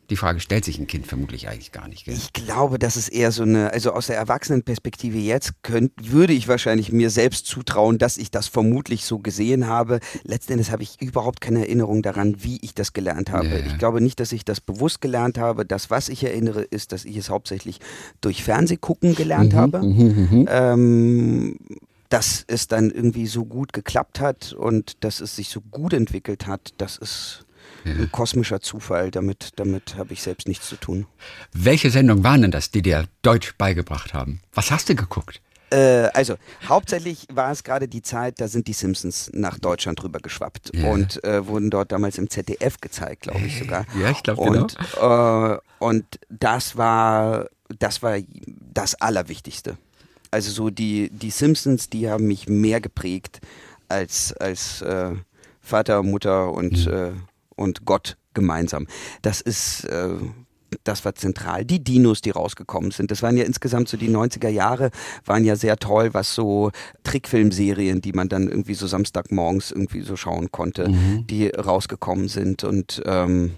die 0.10 0.16
Frage 0.16 0.39
stellt 0.39 0.66
sich 0.66 0.80
ein 0.80 0.88
Kind 0.88 1.06
vermutlich 1.06 1.48
eigentlich 1.48 1.72
gar 1.72 1.88
nicht. 1.88 2.06
Gell? 2.06 2.16
Ich 2.16 2.34
glaube, 2.34 2.80
das 2.80 2.98
ist 2.98 3.10
eher 3.10 3.32
so 3.32 3.44
eine, 3.44 3.72
also 3.72 3.92
aus 3.92 4.08
der 4.08 4.18
Erwachsenenperspektive 4.18 5.18
jetzt 5.18 5.62
könnt, 5.62 5.92
würde 5.98 6.34
ich 6.34 6.48
wahrscheinlich 6.48 6.92
mir 6.92 7.10
selbst 7.10 7.46
zutrauen, 7.46 7.98
dass 7.98 8.18
ich 8.18 8.32
das 8.32 8.48
vermutlich 8.48 9.06
so 9.06 9.20
gesehen 9.20 9.68
habe. 9.68 10.00
Letzten 10.24 10.54
Endes 10.54 10.72
habe 10.72 10.84
ich 10.84 11.00
überhaupt 11.01 11.42
keine 11.42 11.60
Erinnerung 11.60 12.01
daran, 12.01 12.44
wie 12.44 12.58
ich 12.62 12.74
das 12.74 12.94
gelernt 12.94 13.32
habe. 13.32 13.48
Ja. 13.48 13.66
Ich 13.68 13.78
glaube 13.78 14.01
nicht, 14.01 14.20
dass 14.20 14.32
ich 14.32 14.46
das 14.46 14.62
bewusst 14.62 15.01
gelernt 15.01 15.38
habe. 15.38 15.66
Das, 15.66 15.89
was 15.89 16.10
ich 16.10 16.24
erinnere, 16.24 16.62
ist, 16.62 16.92
dass 16.92 17.06
ich 17.06 17.18
es 17.18 17.30
hauptsächlich 17.30 17.80
durch 18.22 18.44
Fernsehgucken 18.44 19.16
gelernt 19.16 19.54
mhm, 19.54 19.58
habe. 19.58 19.84
Mhm, 19.84 20.28
mhm. 20.32 20.46
ähm, 20.50 21.58
dass 22.10 22.44
es 22.48 22.68
dann 22.68 22.89
irgendwie 22.89 23.28
so 23.28 23.46
gut 23.46 23.72
geklappt 23.72 24.20
hat 24.20 24.54
und 24.54 25.04
dass 25.04 25.22
es 25.22 25.36
sich 25.36 25.50
so 25.50 25.62
gut 25.62 25.94
entwickelt 25.94 26.48
hat, 26.48 26.74
das 26.78 26.98
ist 26.98 27.46
ja. 27.86 28.05
kosmischer 28.12 28.62
Zufall. 28.62 29.12
Damit, 29.12 29.51
damit 29.55 29.95
habe 29.98 30.13
ich 30.13 30.21
selbst 30.21 30.48
nichts 30.48 30.67
zu 30.67 30.75
tun. 30.75 31.05
Welche 31.53 31.89
Sendungen 31.89 32.24
waren 32.24 32.41
denn 32.41 32.51
das, 32.51 32.71
die 32.71 32.81
dir 32.81 33.05
Deutsch 33.21 33.55
beigebracht 33.57 34.13
haben? 34.13 34.41
Was 34.53 34.71
hast 34.71 34.89
du 34.89 34.95
geguckt? 34.95 35.41
Äh, 35.71 36.09
also 36.13 36.36
hauptsächlich 36.67 37.27
war 37.31 37.51
es 37.51 37.63
gerade 37.63 37.88
die 37.88 38.01
Zeit, 38.01 38.39
da 38.39 38.48
sind 38.48 38.67
die 38.67 38.74
Simpsons 38.74 39.29
nach 39.33 39.59
Deutschland 39.59 40.03
rüber 40.03 40.19
geschwappt 40.19 40.71
yeah. 40.74 40.91
und 40.91 41.24
äh, 41.24 41.45
wurden 41.45 41.69
dort 41.69 41.91
damals 41.91 42.17
im 42.17 42.29
ZDF 42.29 42.79
gezeigt, 42.81 43.24
glaube 43.24 43.45
ich 43.45 43.59
sogar. 43.59 43.86
Ja, 44.00 44.09
ich 44.09 44.24
glaube 44.24 44.41
und, 44.41 44.75
genau. 44.75 45.53
Äh, 45.53 45.59
und 45.79 46.05
das 46.29 46.77
war 46.77 47.48
das 47.77 48.01
war 48.01 48.17
das 48.74 48.95
Allerwichtigste. 48.95 49.77
Also 50.31 50.51
so 50.51 50.69
die 50.69 51.09
die 51.12 51.29
Simpsons, 51.29 51.89
die 51.89 52.09
haben 52.09 52.25
mich 52.25 52.48
mehr 52.50 52.81
geprägt 52.81 53.39
als 53.89 54.33
als 54.33 54.81
äh, 54.81 55.12
Vater, 55.62 56.01
Mutter 56.01 56.51
und 56.51 56.88
mhm 56.88 57.21
und 57.60 57.86
Gott 57.86 58.18
gemeinsam. 58.34 58.88
Das 59.22 59.42
ist 59.42 59.86
äh, 59.86 60.10
das 60.84 61.06
war 61.06 61.16
zentral. 61.16 61.66
Die 61.66 61.84
Dinos, 61.84 62.22
die 62.22 62.30
rausgekommen 62.30 62.92
sind, 62.92 63.12
das 63.12 63.24
waren 63.24 63.38
ja 63.38 63.44
insgesamt 63.44 63.89
so 63.89 63.98
die 63.98 64.10
90er 64.10 64.50
Jahre, 64.50 64.92
waren 65.25 65.44
ja 65.44 65.56
sehr 65.56 65.78
toll, 65.78 66.13
was 66.13 66.36
so 66.36 66.72
Trickfilmserien, 67.04 68.01
die 68.01 68.13
man 68.13 68.30
dann 68.30 68.48
irgendwie 68.48 68.74
so 68.74 68.88
Samstagmorgens 68.88 69.72
irgendwie 69.72 70.01
so 70.01 70.16
schauen 70.16 70.51
konnte, 70.51 70.89
mhm. 70.89 71.25
die 71.28 71.48
rausgekommen 71.48 72.28
sind 72.28 72.63
und 72.63 73.01
ähm, 73.06 73.56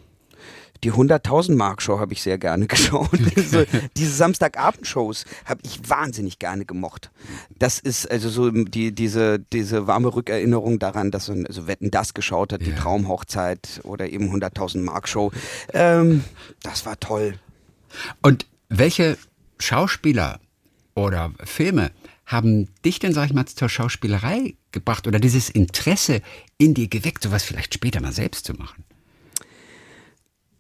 die 0.83 0.91
100.000 0.91 1.55
Mark 1.55 1.81
Show 1.81 1.99
habe 1.99 2.13
ich 2.13 2.21
sehr 2.21 2.37
gerne 2.37 2.67
geschaut. 2.67 3.09
so, 3.35 3.63
diese 3.95 4.11
Samstagabendshows 4.11 5.25
habe 5.45 5.61
ich 5.63 5.89
wahnsinnig 5.89 6.39
gerne 6.39 6.65
gemocht. 6.65 7.11
Das 7.57 7.79
ist 7.79 8.09
also 8.09 8.29
so 8.29 8.49
die, 8.51 8.91
diese, 8.91 9.39
diese 9.39 9.87
warme 9.87 10.13
Rückerinnerung 10.13 10.79
daran, 10.79 11.11
dass 11.11 11.27
man 11.29 11.45
also 11.45 11.67
Wetten 11.67 11.91
das 11.91 12.13
geschaut 12.13 12.53
hat, 12.53 12.61
ja. 12.61 12.67
die 12.67 12.75
Traumhochzeit 12.75 13.81
oder 13.83 14.09
eben 14.09 14.33
100.000 14.33 14.81
Mark 14.81 15.07
Show. 15.07 15.31
Ähm, 15.73 16.23
das 16.63 16.85
war 16.85 16.99
toll. 16.99 17.35
Und 18.21 18.45
welche 18.69 19.17
Schauspieler 19.59 20.39
oder 20.95 21.31
Filme 21.43 21.91
haben 22.25 22.69
dich 22.85 22.99
denn, 22.99 23.13
sag 23.13 23.25
ich 23.25 23.33
mal, 23.33 23.45
zur 23.45 23.69
Schauspielerei 23.69 24.55
gebracht 24.71 25.07
oder 25.07 25.19
dieses 25.19 25.49
Interesse 25.49 26.21
in 26.57 26.73
dir 26.73 26.87
geweckt, 26.87 27.23
sowas 27.23 27.43
vielleicht 27.43 27.73
später 27.73 28.01
mal 28.01 28.13
selbst 28.13 28.45
zu 28.45 28.53
machen? 28.53 28.85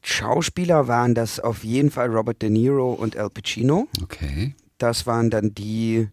Schauspieler 0.01 0.87
waren 0.87 1.15
das 1.15 1.39
auf 1.39 1.63
jeden 1.63 1.91
Fall 1.91 2.09
Robert 2.09 2.41
De 2.41 2.49
Niro 2.49 2.93
und 2.93 3.15
Al 3.15 3.29
Pacino. 3.29 3.87
Okay. 4.01 4.55
Das 4.77 5.05
waren 5.05 5.29
dann 5.29 5.53
die, 5.53 6.07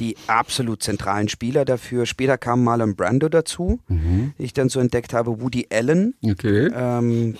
die 0.00 0.16
absolut 0.26 0.82
zentralen 0.82 1.28
Spieler 1.28 1.64
dafür. 1.64 2.06
Später 2.06 2.36
kam 2.38 2.64
Marlon 2.64 2.96
Brando 2.96 3.28
dazu, 3.28 3.80
mhm. 3.86 4.32
ich 4.36 4.52
dann 4.52 4.68
so 4.68 4.80
entdeckt 4.80 5.12
habe, 5.14 5.40
Woody 5.40 5.68
Allen. 5.70 6.14
Okay. 6.24 6.70
Ähm, 6.74 7.36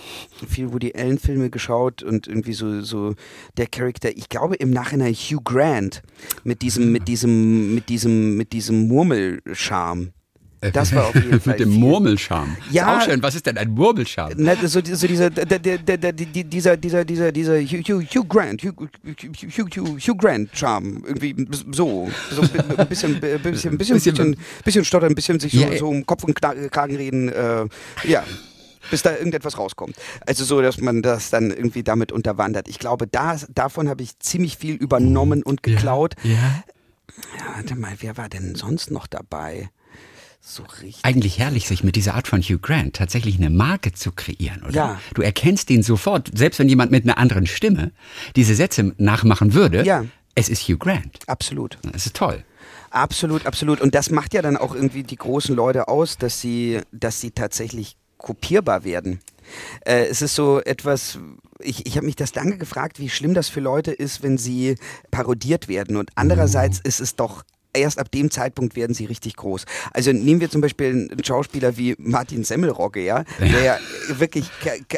viel 0.47 0.71
Woody 0.71 0.93
Allen 0.95 1.19
Filme 1.19 1.49
geschaut 1.49 2.03
und 2.03 2.27
irgendwie 2.27 2.53
so, 2.53 2.81
so 2.81 3.15
der 3.57 3.67
Charakter, 3.67 4.15
ich 4.15 4.29
glaube 4.29 4.55
im 4.55 4.71
Nachhinein 4.71 5.13
Hugh 5.13 5.41
Grant 5.43 6.03
mit 6.45 6.61
diesem, 6.61 6.93
mit 6.93 7.09
diesem, 7.09 7.75
mit 7.75 7.89
diesem, 7.89 8.37
mit 8.37 8.53
diesem 8.53 8.87
Murmelscharm. 8.87 10.13
Das 10.61 10.93
war 10.93 11.07
auf 11.07 11.15
jeden 11.15 11.39
Fall. 11.39 11.53
Mit 11.53 11.59
dem 11.59 11.71
viel. 11.71 11.79
Murmelscham. 11.79 12.57
Ja. 12.71 12.97
Ist 12.97 13.03
auch 13.03 13.09
schön. 13.09 13.23
Was 13.23 13.35
ist 13.35 13.45
denn 13.45 13.57
ein 13.57 13.71
Murmelscham? 13.71 14.31
Ne, 14.35 14.57
so, 14.63 14.81
so 14.83 15.07
dieser, 15.07 15.29
der, 15.29 15.59
der, 15.59 15.77
der, 15.77 16.11
dieser, 16.13 16.77
dieser, 16.77 17.05
dieser, 17.05 17.31
dieser 17.31 17.59
Hugh, 17.59 18.01
Hugh 18.01 18.27
Grant, 18.27 18.63
Hugh, 18.63 18.73
Hugh, 18.77 19.67
Hugh, 19.75 19.97
Hugh 19.99 20.17
Grant 20.17 20.49
Charme. 20.53 21.03
Irgendwie 21.05 21.35
so. 21.71 22.09
So 22.31 22.41
ein 22.41 22.87
bisschen, 22.87 23.19
bisschen, 23.19 23.77
bisschen, 23.77 24.01
bisschen, 24.01 24.35
bisschen 24.63 24.85
stottern, 24.85 25.11
ein 25.11 25.15
bisschen 25.15 25.39
sich 25.39 25.53
so, 25.53 25.59
ja, 25.59 25.77
so 25.77 25.87
um 25.87 26.05
Kopf 26.05 26.23
und 26.23 26.35
Kragen 26.35 26.95
reden. 26.95 27.29
Äh, 27.29 27.65
ja 28.05 28.23
bis 28.89 29.01
da 29.01 29.15
irgendetwas 29.15 29.57
rauskommt. 29.57 29.95
Also 30.25 30.43
so, 30.43 30.61
dass 30.61 30.79
man 30.79 31.01
das 31.01 31.29
dann 31.29 31.49
irgendwie 31.49 31.83
damit 31.83 32.11
unterwandert. 32.11 32.67
Ich 32.67 32.79
glaube, 32.79 33.07
da, 33.07 33.37
davon 33.49 33.89
habe 33.89 34.03
ich 34.03 34.19
ziemlich 34.19 34.57
viel 34.57 34.75
übernommen 34.75 35.43
und 35.43 35.63
geklaut. 35.63 36.15
Ja, 36.23 36.31
ja. 36.31 36.37
ja, 36.37 37.55
warte 37.55 37.75
mal, 37.75 37.93
wer 37.99 38.17
war 38.17 38.29
denn 38.29 38.55
sonst 38.55 38.91
noch 38.91 39.07
dabei? 39.07 39.69
So 40.47 40.61
richtig. 40.61 40.99
Eigentlich 41.01 41.39
herrlich, 41.39 41.67
sich 41.67 41.83
mit 41.83 41.95
dieser 41.95 42.13
Art 42.13 42.27
von 42.27 42.39
Hugh 42.39 42.59
Grant 42.59 42.95
tatsächlich 42.95 43.37
eine 43.37 43.49
Marke 43.49 43.93
zu 43.93 44.11
kreieren, 44.11 44.61
oder? 44.61 44.75
Ja. 44.75 45.01
Du 45.15 45.23
erkennst 45.23 45.71
ihn 45.71 45.81
sofort, 45.81 46.29
selbst 46.37 46.59
wenn 46.59 46.69
jemand 46.69 46.91
mit 46.91 47.03
einer 47.03 47.17
anderen 47.17 47.47
Stimme 47.47 47.91
diese 48.35 48.53
Sätze 48.53 48.93
nachmachen 48.97 49.55
würde. 49.55 49.83
Ja. 49.83 50.05
Es 50.35 50.47
ist 50.47 50.61
Hugh 50.69 50.77
Grant. 50.77 51.17
Absolut. 51.25 51.79
Es 51.93 52.05
ist 52.05 52.15
toll. 52.15 52.43
Absolut, 52.91 53.47
absolut. 53.47 53.81
Und 53.81 53.95
das 53.95 54.11
macht 54.11 54.35
ja 54.35 54.43
dann 54.43 54.55
auch 54.55 54.75
irgendwie 54.75 55.01
die 55.01 55.15
großen 55.15 55.55
Leute 55.55 55.87
aus, 55.87 56.19
dass 56.19 56.39
sie, 56.41 56.79
dass 56.91 57.19
sie 57.19 57.31
tatsächlich 57.31 57.97
kopierbar 58.19 58.83
werden. 58.83 59.21
Äh, 59.81 60.05
es 60.05 60.21
ist 60.21 60.35
so 60.35 60.61
etwas, 60.61 61.17
ich, 61.59 61.87
ich 61.87 61.97
habe 61.97 62.05
mich 62.05 62.15
das 62.15 62.35
lange 62.35 62.59
gefragt, 62.59 62.99
wie 62.99 63.09
schlimm 63.09 63.33
das 63.33 63.49
für 63.49 63.61
Leute 63.61 63.91
ist, 63.91 64.21
wenn 64.21 64.37
sie 64.37 64.75
parodiert 65.09 65.67
werden. 65.67 65.97
Und 65.97 66.11
andererseits 66.13 66.77
mhm. 66.77 66.87
ist 66.87 66.99
es 66.99 67.15
doch 67.15 67.43
erst 67.75 67.99
ab 67.99 68.11
dem 68.11 68.31
Zeitpunkt 68.31 68.75
werden 68.75 68.93
sie 68.93 69.05
richtig 69.05 69.35
groß. 69.35 69.65
Also 69.93 70.11
nehmen 70.11 70.41
wir 70.41 70.49
zum 70.49 70.61
Beispiel 70.61 70.87
einen 70.87 71.23
Schauspieler 71.23 71.77
wie 71.77 71.95
Martin 71.97 72.43
Semmelrogge, 72.43 73.01
ja, 73.01 73.23
der 73.39 73.61
ja 73.61 73.77
wirklich 74.09 74.49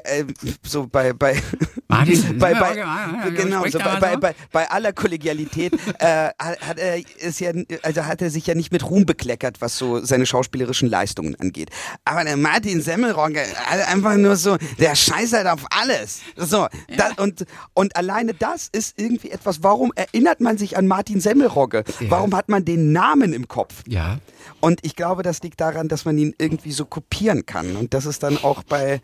äh, 0.03 0.25
so 0.63 0.87
bei 0.87 1.13
bei 1.13 1.41
Martin 1.87 2.37
bei, 2.39 2.53
bei, 2.53 3.29
genau 3.31 3.65
so 3.67 3.79
bei, 3.79 3.99
bei, 3.99 4.17
bei, 4.17 4.35
bei 4.51 4.69
aller 4.69 4.93
Kollegialität 4.93 5.73
äh, 5.99 6.29
hat 6.37 6.77
er 6.77 7.01
ist 7.19 7.39
ja 7.39 7.51
also 7.81 8.05
hat 8.05 8.21
er 8.21 8.29
sich 8.29 8.47
ja 8.47 8.55
nicht 8.55 8.71
mit 8.71 8.89
Ruhm 8.89 9.05
bekleckert, 9.05 9.61
was 9.61 9.77
so 9.77 10.03
seine 10.03 10.25
schauspielerischen 10.25 10.89
Leistungen 10.89 11.35
angeht. 11.35 11.69
Aber 12.05 12.23
der 12.23 12.37
Martin 12.37 12.81
Semmelrogge 12.81 13.41
einfach 13.87 14.15
nur 14.15 14.35
so, 14.35 14.57
der 14.79 14.95
scheißt 14.95 15.33
halt 15.33 15.47
auf 15.47 15.65
alles. 15.69 16.21
So 16.35 16.67
das, 16.95 17.17
und 17.17 17.45
und 17.73 17.95
alleine 17.95 18.33
das 18.33 18.69
ist 18.71 18.99
irgendwie 18.99 19.31
etwas. 19.31 19.63
Warum 19.63 19.91
erinnert 19.95 20.41
man 20.41 20.57
sich 20.57 20.77
an 20.77 20.87
Martin 20.87 21.19
Semmelrogge? 21.19 21.83
Warum 22.09 22.35
hat 22.35 22.49
man 22.49 22.65
den 22.67 22.91
Namen 22.91 23.33
im 23.33 23.47
Kopf. 23.47 23.83
Ja. 23.87 24.19
Und 24.59 24.79
ich 24.83 24.95
glaube, 24.95 25.23
das 25.23 25.41
liegt 25.41 25.61
daran, 25.61 25.87
dass 25.87 26.05
man 26.05 26.17
ihn 26.17 26.33
irgendwie 26.37 26.71
so 26.71 26.85
kopieren 26.85 27.45
kann. 27.45 27.75
Und 27.75 27.93
das 27.93 28.05
ist 28.05 28.23
dann 28.23 28.37
auch 28.37 28.63
bei, 28.63 29.01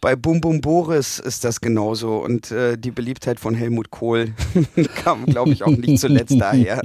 bei 0.00 0.16
Bum 0.16 0.40
Bum 0.40 0.60
Boris 0.60 1.18
ist 1.18 1.44
das 1.44 1.60
genauso. 1.60 2.18
Und 2.18 2.50
äh, 2.50 2.76
die 2.76 2.90
Beliebtheit 2.90 3.40
von 3.40 3.54
Helmut 3.54 3.90
Kohl 3.90 4.32
kam, 4.96 5.26
glaube 5.26 5.50
ich, 5.50 5.62
auch 5.64 5.76
nicht 5.76 5.98
zuletzt 5.98 6.38
daher. 6.38 6.82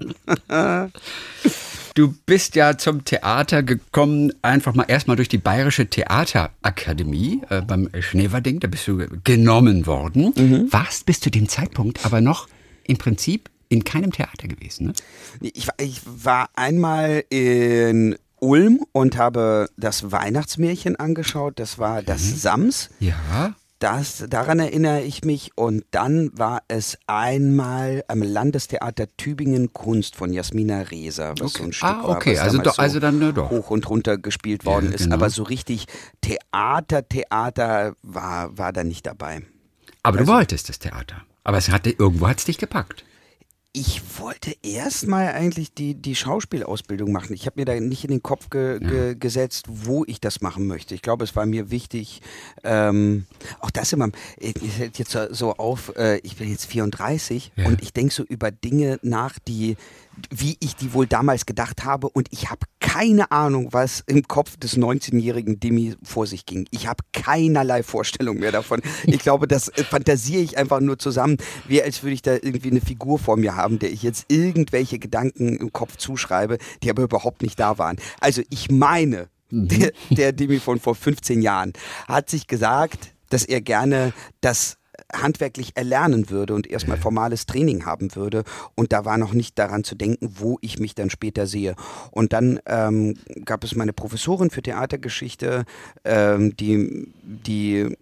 Du 1.94 2.13
bist 2.26 2.56
ja 2.56 2.78
zum 2.78 3.04
Theater 3.04 3.63
gekommen, 3.63 4.32
einfach 4.41 4.74
mal 4.74 4.86
erstmal 4.88 5.17
durch 5.17 5.28
die 5.28 5.38
Bayerische 5.38 5.88
Theaterakademie 5.88 7.41
äh, 7.50 7.62
beim 7.62 7.89
Schneverding. 8.00 8.62
Da 8.62 8.67
bist 8.67 8.88
du 8.88 9.06
genommen 9.26 9.86
worden. 9.86 10.32
Mhm. 10.36 10.72
Warst 10.72 11.06
bis 11.06 11.20
zu 11.20 11.30
dem 11.30 11.50
Zeitpunkt 11.50 12.06
aber 12.06 12.22
noch 12.22 12.48
im 12.86 12.98
Prinzip 12.98 13.50
in 13.71 13.86
keinem 13.86 14.12
Theater 14.12 14.49
gewesen, 14.49 14.88
ne? 14.88 14.93
Ich, 15.39 15.69
ich 15.79 16.01
war 16.05 16.49
einmal 16.55 17.23
in 17.29 18.17
Ulm 18.41 18.84
und 18.91 19.17
habe 19.17 19.69
das 19.77 20.12
Weihnachtsmärchen 20.12 20.97
angeschaut. 20.97 21.53
Das 21.57 21.79
war 21.79 22.03
das 22.03 22.21
mhm. 22.21 22.36
Sams. 22.36 22.89
Ja. 22.99 23.55
Das, 23.79 24.25
daran 24.29 24.60
erinnere 24.60 25.03
ich 25.03 25.23
mich. 25.23 25.51
Und 25.55 25.86
dann 25.91 26.38
war 26.38 26.63
es 26.67 26.97
einmal 27.07 28.03
am 28.10 28.21
Landestheater 28.21 29.05
Tübingen 29.15 29.71
Kunst 29.71 30.17
von 30.17 30.34
Jasmina 30.34 30.81
Reser, 30.81 31.31
was 31.39 31.41
okay. 31.41 31.57
so 31.57 31.63
ein 31.63 31.73
Stück 31.73 31.89
ah, 31.89 32.10
okay. 32.10 32.36
war, 32.36 32.43
also, 32.43 32.57
do, 32.57 32.71
also 32.71 32.99
dann 32.99 33.19
so 33.21 33.31
doch. 33.31 33.49
hoch 33.51 33.69
und 33.69 33.89
runter 33.89 34.17
gespielt 34.17 34.65
worden 34.65 34.91
ja, 34.91 34.97
genau. 34.97 35.05
ist. 35.05 35.12
Aber 35.13 35.29
so 35.29 35.43
richtig 35.43 35.86
Theater, 36.19 37.07
Theater 37.07 37.95
war, 38.03 38.57
war 38.57 38.73
da 38.73 38.84
nicht 38.84 39.05
dabei. 39.05 39.43
Aber 40.03 40.19
also, 40.19 40.29
du 40.29 40.38
wolltest 40.38 40.67
das 40.67 40.79
Theater. 40.79 41.21
Aber 41.45 41.57
es 41.57 41.69
hatte, 41.69 41.89
irgendwo 41.89 42.27
hat 42.27 42.39
es 42.39 42.45
dich 42.45 42.57
gepackt 42.57 43.05
ich 43.73 44.19
wollte 44.19 44.53
erstmal 44.63 45.29
eigentlich 45.29 45.73
die, 45.73 45.95
die 45.95 46.15
Schauspielausbildung 46.15 47.12
machen. 47.12 47.34
Ich 47.34 47.45
habe 47.45 47.62
mir 47.62 47.65
da 47.65 47.79
nicht 47.79 48.03
in 48.03 48.12
den 48.12 48.21
Kopf 48.21 48.49
ge, 48.49 48.79
ge, 48.79 49.15
gesetzt, 49.15 49.65
wo 49.69 50.03
ich 50.05 50.19
das 50.19 50.41
machen 50.41 50.67
möchte. 50.67 50.93
Ich 50.93 51.01
glaube, 51.01 51.23
es 51.23 51.38
war 51.38 51.45
mir 51.45 51.71
wichtig, 51.71 52.21
ähm, 52.65 53.27
auch 53.62 53.71
das 53.71 53.93
immer, 53.93 54.10
ich, 54.38 54.55
ich 54.62 54.97
jetzt 54.97 55.17
so 55.29 55.53
auf, 55.53 55.95
äh, 55.95 56.17
ich 56.17 56.36
bin 56.36 56.49
jetzt 56.49 56.65
34 56.65 57.53
ja. 57.55 57.65
und 57.65 57.81
ich 57.81 57.93
denke 57.93 58.13
so 58.13 58.23
über 58.23 58.51
Dinge 58.51 58.99
nach, 59.03 59.39
die, 59.39 59.77
wie 60.30 60.58
ich 60.60 60.76
die 60.76 60.93
wohl 60.93 61.08
damals 61.08 61.45
gedacht 61.45 61.84
habe 61.84 62.10
und 62.10 62.28
ich 62.32 62.50
habe 62.50 62.65
keine 62.80 63.32
Ahnung, 63.32 63.69
was 63.71 64.04
im 64.06 64.28
Kopf 64.28 64.58
des 64.58 64.78
19-jährigen 64.78 65.60
Demi 65.60 65.95
vor 66.04 66.28
sich 66.28 66.45
ging. 66.45 66.67
Ich 66.71 66.88
habe 66.88 67.04
keinerlei 67.13 67.84
Vorstellung 67.84 68.39
mehr 68.39 68.52
davon. 68.52 68.82
Ich 69.06 69.19
glaube, 69.19 69.47
das 69.47 69.69
äh, 69.69 69.84
fantasiere 69.84 70.41
ich 70.41 70.58
einfach 70.58 70.82
nur 70.82 71.00
zusammen, 71.00 71.38
wie 71.67 71.82
als 71.82 72.04
würde 72.04 72.13
ich 72.13 72.21
da 72.21 72.34
irgendwie 72.34 72.71
eine 72.71 72.82
Figur 72.82 73.17
vor 73.17 73.38
mir 73.38 73.56
haben, 73.56 73.80
der 73.80 73.91
ich 73.91 74.04
jetzt 74.04 74.26
irgendwelche 74.28 75.00
Gedanken 75.00 75.58
im 75.58 75.71
Kopf 75.71 75.97
zuschreibe, 75.97 76.58
die 76.84 76.89
aber 76.89 77.04
überhaupt 77.04 77.41
nicht 77.41 77.60
da 77.60 77.78
waren. 77.78 77.97
Also 78.19 78.41
ich 78.50 78.69
meine, 78.69 79.30
mhm. 79.50 79.67
der, 79.69 79.91
der 80.10 80.34
Demi 80.34 80.60
von 80.60 80.80
vor 80.80 80.95
15 80.95 81.41
Jahren 81.41 81.74
hat 82.08 82.30
sich 82.30 82.47
gesagt, 82.47 83.13
dass 83.30 83.45
er 83.45 83.62
gerne 83.62 84.13
das 84.41 84.78
handwerklich 85.13 85.71
erlernen 85.76 86.30
würde 86.30 86.54
und 86.54 86.67
erstmal 86.67 86.97
formales 86.97 87.45
Training 87.45 87.86
haben 87.86 88.15
würde. 88.15 88.43
Und 88.76 88.93
da 88.93 89.06
war 89.06 89.17
noch 89.17 89.34
nicht 89.34 89.58
daran 89.60 89.84
zu 89.84 89.95
denken, 89.95 90.36
wo 90.39 90.58
ich 90.62 90.80
mich 90.80 90.95
dann 90.95 91.10
später 91.10 91.47
sehe. 91.47 91.76
Und 92.12 92.34
dann 92.34 92.60
ähm, 92.65 93.15
gab 93.45 93.63
es 93.63 93.76
meine 93.76 93.93
Professorin 93.93 94.50
für 94.50 94.62
Theatergeschichte, 94.62 95.65
ähm, 96.04 96.56
die, 96.56 97.12
die 97.24 97.97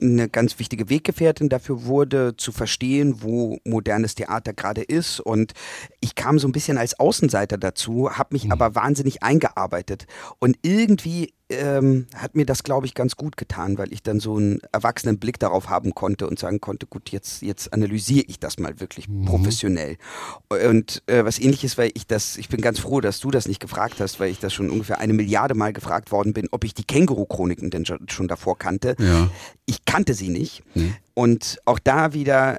eine 0.00 0.28
ganz 0.28 0.58
wichtige 0.58 0.88
Weggefährtin 0.88 1.48
dafür 1.48 1.84
wurde, 1.84 2.36
zu 2.36 2.52
verstehen, 2.52 3.22
wo 3.22 3.58
modernes 3.64 4.14
Theater 4.14 4.52
gerade 4.52 4.82
ist. 4.82 5.20
Und 5.20 5.52
ich 6.00 6.14
kam 6.14 6.38
so 6.38 6.46
ein 6.46 6.52
bisschen 6.52 6.78
als 6.78 6.98
Außenseiter 6.98 7.58
dazu, 7.58 8.10
habe 8.10 8.34
mich 8.34 8.44
mhm. 8.44 8.52
aber 8.52 8.74
wahnsinnig 8.74 9.22
eingearbeitet. 9.22 10.06
Und 10.38 10.56
irgendwie 10.62 11.32
ähm, 11.50 12.06
hat 12.14 12.34
mir 12.34 12.44
das, 12.44 12.62
glaube 12.62 12.86
ich, 12.86 12.94
ganz 12.94 13.16
gut 13.16 13.36
getan, 13.36 13.78
weil 13.78 13.92
ich 13.92 14.02
dann 14.02 14.20
so 14.20 14.36
einen 14.36 14.60
erwachsenen 14.72 15.18
Blick 15.18 15.38
darauf 15.38 15.68
haben 15.68 15.94
konnte 15.94 16.28
und 16.28 16.38
sagen 16.38 16.60
konnte, 16.60 16.86
gut, 16.86 17.10
jetzt, 17.10 17.42
jetzt 17.42 17.72
analysiere 17.72 18.24
ich 18.28 18.38
das 18.38 18.58
mal 18.58 18.80
wirklich 18.80 19.08
mhm. 19.08 19.24
professionell. 19.24 19.96
Und 20.48 21.02
äh, 21.06 21.24
was 21.24 21.38
ähnliches, 21.38 21.78
weil 21.78 21.90
ich 21.94 22.06
das, 22.06 22.36
ich 22.36 22.48
bin 22.48 22.60
ganz 22.60 22.78
froh, 22.78 23.00
dass 23.00 23.20
du 23.20 23.30
das 23.30 23.48
nicht 23.48 23.60
gefragt 23.60 24.00
hast, 24.00 24.20
weil 24.20 24.30
ich 24.30 24.38
das 24.38 24.52
schon 24.52 24.70
ungefähr 24.70 24.98
eine 24.98 25.12
Milliarde 25.12 25.54
Mal 25.54 25.72
gefragt 25.72 26.12
worden 26.12 26.32
bin, 26.32 26.48
ob 26.50 26.64
ich 26.64 26.74
die 26.74 26.84
Känguru-Chroniken 26.84 27.70
denn 27.70 27.84
schon 27.86 28.28
davor 28.28 28.58
kannte. 28.58 28.96
Ja. 28.98 29.30
Ich 29.68 29.84
kannte 29.84 30.14
sie 30.14 30.30
nicht. 30.30 30.62
Mhm. 30.74 30.94
Und 31.12 31.58
auch 31.66 31.78
da 31.78 32.14
wieder 32.14 32.58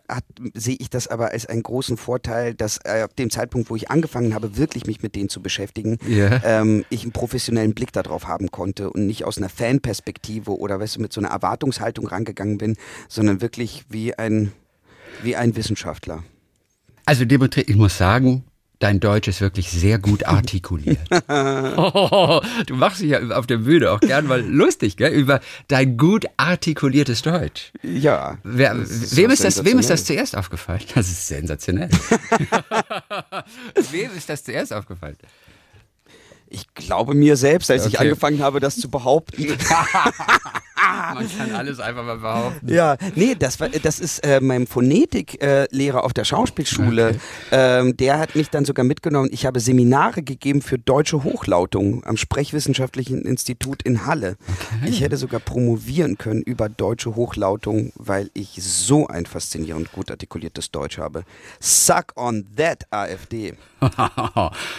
sehe 0.54 0.76
ich 0.78 0.92
das 0.92 1.08
aber 1.08 1.32
als 1.32 1.48
einen 1.48 1.64
großen 1.64 1.98
Vorteil, 1.98 2.54
dass 2.54 2.78
äh, 2.84 3.02
ab 3.02 3.16
dem 3.16 3.32
Zeitpunkt, 3.32 3.72
wo 3.72 3.76
ich 3.76 3.90
angefangen 3.90 4.36
habe, 4.36 4.58
wirklich 4.58 4.86
mich 4.86 5.02
mit 5.02 5.16
denen 5.16 5.28
zu 5.28 5.42
beschäftigen, 5.42 5.98
yeah. 6.08 6.40
ähm, 6.44 6.86
ich 6.90 7.02
einen 7.02 7.12
professionellen 7.12 7.74
Blick 7.74 7.92
darauf 7.94 8.28
haben 8.28 8.52
konnte 8.52 8.92
und 8.92 9.08
nicht 9.08 9.24
aus 9.26 9.40
einer 9.40 9.50
Fanperspektive 9.50 10.56
oder 10.56 10.80
weißt 10.80 10.98
du, 10.98 11.02
mit 11.02 11.12
so 11.12 11.20
einer 11.20 11.30
Erwartungshaltung 11.30 12.06
rangegangen 12.06 12.60
bin, 12.60 12.76
sondern 13.08 13.42
wirklich 13.42 13.86
wie 13.90 14.14
ein, 14.14 14.52
wie 15.24 15.36
ein 15.36 15.56
Wissenschaftler. 15.56 16.24
Also 17.06 17.26
Dimitri, 17.26 17.62
ich 17.62 17.76
muss 17.76 17.98
sagen, 17.98 18.44
Dein 18.80 19.02
Deutsch 19.02 19.28
ist 19.28 19.42
wirklich 19.42 19.70
sehr 19.70 20.00
gut 20.00 20.26
artikuliert. 20.26 21.00
oh, 21.28 22.42
du 22.66 22.76
machst 22.76 23.02
dich 23.02 23.10
ja 23.10 23.20
auf 23.32 23.46
der 23.46 23.58
Bühne 23.58 23.92
auch 23.92 24.00
gern 24.00 24.26
mal 24.26 24.42
lustig, 24.42 24.96
gell? 24.96 25.12
Über 25.12 25.42
dein 25.68 25.98
gut 25.98 26.26
artikuliertes 26.38 27.22
Deutsch. 27.22 27.74
Ja. 27.84 28.38
Wer, 28.44 28.76
ist 28.76 29.16
wem, 29.16 29.30
ist 29.32 29.44
das, 29.44 29.66
wem 29.66 29.80
ist 29.80 29.90
das 29.90 30.06
zuerst 30.06 30.36
aufgefallen? 30.36 30.82
Das 30.96 31.10
ist 31.10 31.28
sensationell. 31.28 31.90
wem 33.92 34.12
ist 34.16 34.30
das 34.30 34.44
zuerst 34.44 34.72
aufgefallen? 34.74 35.18
Ich 36.48 36.74
glaube 36.74 37.14
mir 37.14 37.36
selbst, 37.36 37.70
als 37.70 37.84
okay. 37.84 37.94
ich 37.94 38.00
angefangen 38.00 38.42
habe, 38.42 38.60
das 38.60 38.78
zu 38.78 38.90
behaupten. 38.90 39.58
Man 41.14 41.38
kann 41.38 41.56
alles 41.56 41.80
einfach 41.80 42.04
mal 42.04 42.18
behaupten. 42.18 42.72
Ja, 42.72 42.98
nee, 43.16 43.36
das, 43.38 43.60
war, 43.60 43.70
das 43.70 44.00
ist 44.00 44.20
äh, 44.20 44.40
mein 44.42 44.68
Phonetiklehrer 44.68 46.00
äh, 46.00 46.02
auf 46.02 46.14
der 46.14 46.26
Schauspielschule. 46.26 47.10
Okay. 47.10 47.20
Ähm, 47.52 47.98
der 47.98 48.20
hat 48.20 48.36
mich 48.36 48.50
dann 48.50 48.66
sogar 48.66 48.86
mitgenommen. 48.86 49.30
Ich 49.32 49.46
habe 49.46 49.60
Seminare 49.60 50.24
gegeben 50.24 50.62
für 50.62 50.78
deutsche 50.78 51.24
Hochlautung 51.24 52.04
am 52.06 52.18
Sprechwissenschaftlichen 52.18 53.22
Institut 53.24 53.84
in 53.84 54.06
Halle. 54.06 54.38
Okay. 54.82 54.90
Ich 54.90 55.02
hätte 55.02 55.18
sogar 55.18 55.40
promovieren 55.40 56.18
können 56.18 56.42
über 56.42 56.70
deutsche 56.70 57.16
Hochlautung, 57.16 57.92
weil 57.96 58.30
ich 58.34 58.58
so 58.62 59.08
ein 59.08 59.26
faszinierend 59.26 59.92
gut 59.92 60.12
artikuliertes 60.12 60.72
Deutsch 60.72 60.98
habe. 60.98 61.24
Suck 61.60 62.14
on 62.16 62.46
that, 62.56 62.86
AfD. 62.92 63.54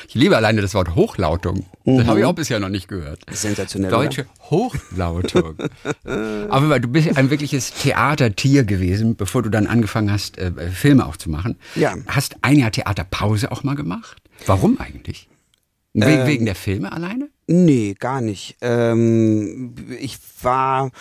ich 0.08 0.14
liebe 0.14 0.36
alleine 0.36 0.60
das 0.60 0.74
Wort 0.74 0.94
Hochlautung. 0.94 1.66
Das 1.84 1.94
mhm. 1.94 2.06
habe 2.06 2.20
ich 2.20 2.24
auch 2.24 2.34
bisher 2.34 2.60
noch 2.60 2.68
nicht 2.68 2.88
gehört. 2.88 3.20
Sensationell. 3.30 3.90
Deutsche 3.90 4.22
oder? 4.22 4.50
Hochlautung. 4.50 5.56
Aber 6.04 6.80
du 6.80 6.88
bist 6.88 7.16
ein 7.16 7.30
wirkliches 7.30 7.72
Theatertier 7.72 8.64
gewesen, 8.64 9.16
bevor 9.16 9.42
du 9.42 9.50
dann 9.50 9.66
angefangen 9.66 10.10
hast, 10.10 10.38
äh, 10.38 10.52
Filme 10.70 11.06
auch 11.06 11.16
zu 11.16 11.30
machen. 11.30 11.56
Ja. 11.74 11.94
Hast 12.06 12.36
ein 12.42 12.58
Jahr 12.58 12.70
Theaterpause 12.70 13.52
auch 13.52 13.62
mal 13.62 13.76
gemacht? 13.76 14.22
Warum 14.46 14.80
eigentlich? 14.80 15.28
We 15.92 16.04
ähm, 16.04 16.26
wegen 16.26 16.44
der 16.46 16.54
Filme 16.54 16.92
alleine? 16.92 17.28
Nee, 17.46 17.96
gar 17.98 18.20
nicht. 18.20 18.56
Ähm, 18.60 19.74
ich 19.98 20.18
war 20.40 20.92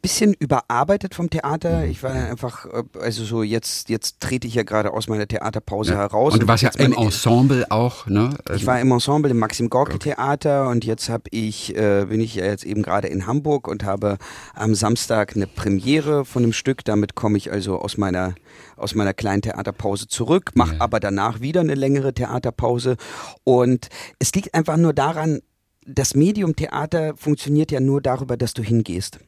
bisschen 0.00 0.34
überarbeitet 0.34 1.14
vom 1.14 1.30
Theater. 1.30 1.84
Ich 1.84 2.02
war 2.02 2.12
einfach, 2.12 2.66
äh, 2.66 2.82
also 3.00 3.24
so 3.24 3.42
jetzt, 3.42 3.88
jetzt 3.88 4.20
trete 4.20 4.46
ich 4.46 4.54
ja 4.54 4.62
gerade 4.62 4.92
aus 4.92 5.08
meiner 5.08 5.26
Theaterpause 5.26 5.92
ja. 5.92 5.98
heraus. 5.98 6.34
Und 6.34 6.42
du 6.42 6.48
warst 6.48 6.62
ja 6.62 6.70
im 6.78 6.92
Ensemble 6.92 7.70
auch, 7.70 8.06
ne? 8.06 8.30
Ich 8.54 8.66
war 8.66 8.80
im 8.80 8.90
Ensemble 8.92 9.30
im 9.30 9.38
Maxim 9.38 9.70
Gorki 9.70 9.98
Theater 9.98 10.68
und 10.68 10.84
jetzt 10.84 11.08
habe 11.08 11.24
ich, 11.30 11.76
äh, 11.76 12.06
bin 12.08 12.20
ich 12.20 12.34
ja 12.34 12.46
jetzt 12.46 12.64
eben 12.64 12.82
gerade 12.82 13.08
in 13.08 13.26
Hamburg 13.26 13.68
und 13.68 13.84
habe 13.84 14.18
am 14.54 14.74
Samstag 14.74 15.36
eine 15.36 15.46
Premiere 15.46 16.24
von 16.24 16.42
einem 16.42 16.52
Stück. 16.52 16.84
Damit 16.84 17.14
komme 17.14 17.36
ich 17.36 17.52
also 17.52 17.78
aus 17.78 17.96
meiner 17.96 18.34
aus 18.76 18.94
meiner 18.94 19.12
kleinen 19.12 19.42
Theaterpause 19.42 20.08
zurück, 20.08 20.52
mache 20.54 20.76
ja. 20.76 20.80
aber 20.80 21.00
danach 21.00 21.40
wieder 21.40 21.60
eine 21.60 21.74
längere 21.74 22.14
Theaterpause. 22.14 22.96
Und 23.44 23.88
es 24.18 24.32
liegt 24.32 24.54
einfach 24.54 24.76
nur 24.76 24.94
daran, 24.94 25.40
das 25.86 26.14
Medium 26.14 26.56
Theater 26.56 27.16
funktioniert 27.16 27.72
ja 27.72 27.80
nur 27.80 28.00
darüber, 28.00 28.36
dass 28.36 28.54
du 28.54 28.62
hingehst. 28.62 29.18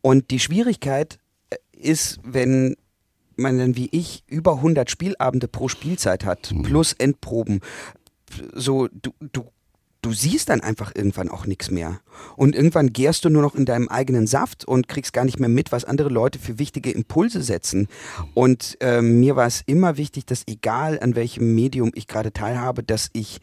Und 0.00 0.30
die 0.30 0.38
Schwierigkeit 0.38 1.18
äh, 1.50 1.56
ist, 1.72 2.18
wenn 2.22 2.76
man 3.36 3.58
dann 3.58 3.76
wie 3.76 3.88
ich 3.92 4.24
über 4.26 4.54
100 4.54 4.90
Spielabende 4.90 5.46
pro 5.48 5.68
Spielzeit 5.68 6.24
hat, 6.24 6.52
mhm. 6.52 6.62
plus 6.62 6.92
Endproben, 6.92 7.60
so 8.52 8.88
du, 8.88 9.12
du 9.20 9.44
du 10.02 10.12
siehst 10.12 10.48
dann 10.48 10.60
einfach 10.60 10.92
irgendwann 10.94 11.28
auch 11.28 11.46
nichts 11.46 11.70
mehr. 11.70 12.00
Und 12.36 12.54
irgendwann 12.54 12.92
gärst 12.92 13.24
du 13.24 13.30
nur 13.30 13.42
noch 13.42 13.54
in 13.54 13.64
deinem 13.64 13.88
eigenen 13.88 14.26
Saft 14.26 14.64
und 14.64 14.88
kriegst 14.88 15.12
gar 15.12 15.24
nicht 15.24 15.40
mehr 15.40 15.48
mit, 15.48 15.72
was 15.72 15.84
andere 15.84 16.08
Leute 16.08 16.38
für 16.38 16.58
wichtige 16.58 16.90
Impulse 16.90 17.42
setzen. 17.42 17.88
Und 18.34 18.76
äh, 18.80 19.02
mir 19.02 19.36
war 19.36 19.46
es 19.46 19.62
immer 19.66 19.96
wichtig, 19.96 20.26
dass 20.26 20.44
egal 20.46 21.00
an 21.00 21.16
welchem 21.16 21.54
Medium 21.54 21.90
ich 21.94 22.06
gerade 22.06 22.32
teilhabe, 22.32 22.82
dass 22.82 23.10
ich 23.12 23.40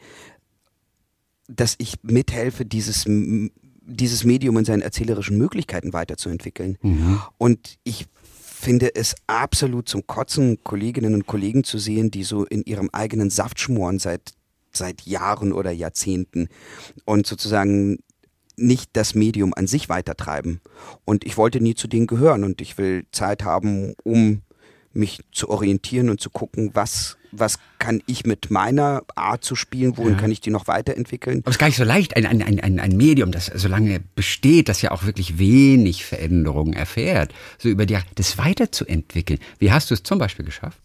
dass 1.48 1.74
ich 1.78 1.94
mithelfe, 2.02 2.64
dieses, 2.64 3.04
dieses 3.06 4.24
Medium 4.24 4.56
in 4.58 4.64
seinen 4.64 4.82
erzählerischen 4.82 5.38
Möglichkeiten 5.38 5.92
weiterzuentwickeln. 5.92 6.78
Mhm. 6.82 7.20
Und 7.38 7.78
ich 7.84 8.06
finde 8.42 8.94
es 8.94 9.14
absolut 9.26 9.88
zum 9.88 10.06
Kotzen, 10.06 10.62
Kolleginnen 10.64 11.14
und 11.14 11.26
Kollegen 11.26 11.62
zu 11.62 11.78
sehen, 11.78 12.10
die 12.10 12.24
so 12.24 12.44
in 12.44 12.62
ihrem 12.62 12.90
eigenen 12.92 13.30
Saft 13.30 13.60
schmoren 13.60 13.98
seit 13.98 14.32
seit 14.76 15.02
Jahren 15.02 15.52
oder 15.52 15.70
Jahrzehnten 15.70 16.48
und 17.04 17.26
sozusagen 17.26 17.98
nicht 18.56 18.90
das 18.94 19.14
Medium 19.14 19.52
an 19.54 19.66
sich 19.66 19.88
weitertreiben. 19.88 20.60
Und 21.04 21.24
ich 21.24 21.36
wollte 21.36 21.60
nie 21.60 21.74
zu 21.74 21.88
denen 21.88 22.06
gehören 22.06 22.44
und 22.44 22.60
ich 22.60 22.78
will 22.78 23.06
Zeit 23.12 23.44
haben, 23.44 23.94
um 24.02 24.42
mich 24.96 25.20
zu 25.32 25.48
orientieren 25.48 26.10
und 26.10 26.20
zu 26.20 26.30
gucken, 26.30 26.70
was, 26.74 27.16
was 27.32 27.58
kann 27.78 28.02
ich 28.06 28.26
mit 28.26 28.50
meiner 28.50 29.02
Art 29.14 29.44
zu 29.44 29.54
spielen, 29.54 29.96
wohin 29.96 30.14
ja. 30.14 30.18
kann 30.18 30.30
ich 30.30 30.40
die 30.40 30.50
noch 30.50 30.66
weiterentwickeln. 30.66 31.40
Aber 31.40 31.50
es 31.50 31.56
ist 31.56 31.58
gar 31.58 31.68
nicht 31.68 31.76
so 31.76 31.84
leicht, 31.84 32.16
ein, 32.16 32.26
ein, 32.26 32.42
ein, 32.42 32.80
ein 32.80 32.96
Medium, 32.96 33.32
das 33.32 33.46
so 33.46 33.68
lange 33.68 34.00
besteht, 34.14 34.68
das 34.68 34.82
ja 34.82 34.90
auch 34.90 35.04
wirklich 35.04 35.38
wenig 35.38 36.04
Veränderungen 36.04 36.72
erfährt, 36.72 37.34
so 37.58 37.68
über 37.68 37.86
die, 37.86 37.98
das 38.14 38.38
weiterzuentwickeln. 38.38 39.38
Wie 39.58 39.72
hast 39.72 39.90
du 39.90 39.94
es 39.94 40.02
zum 40.02 40.18
Beispiel 40.18 40.44
geschafft? 40.44 40.78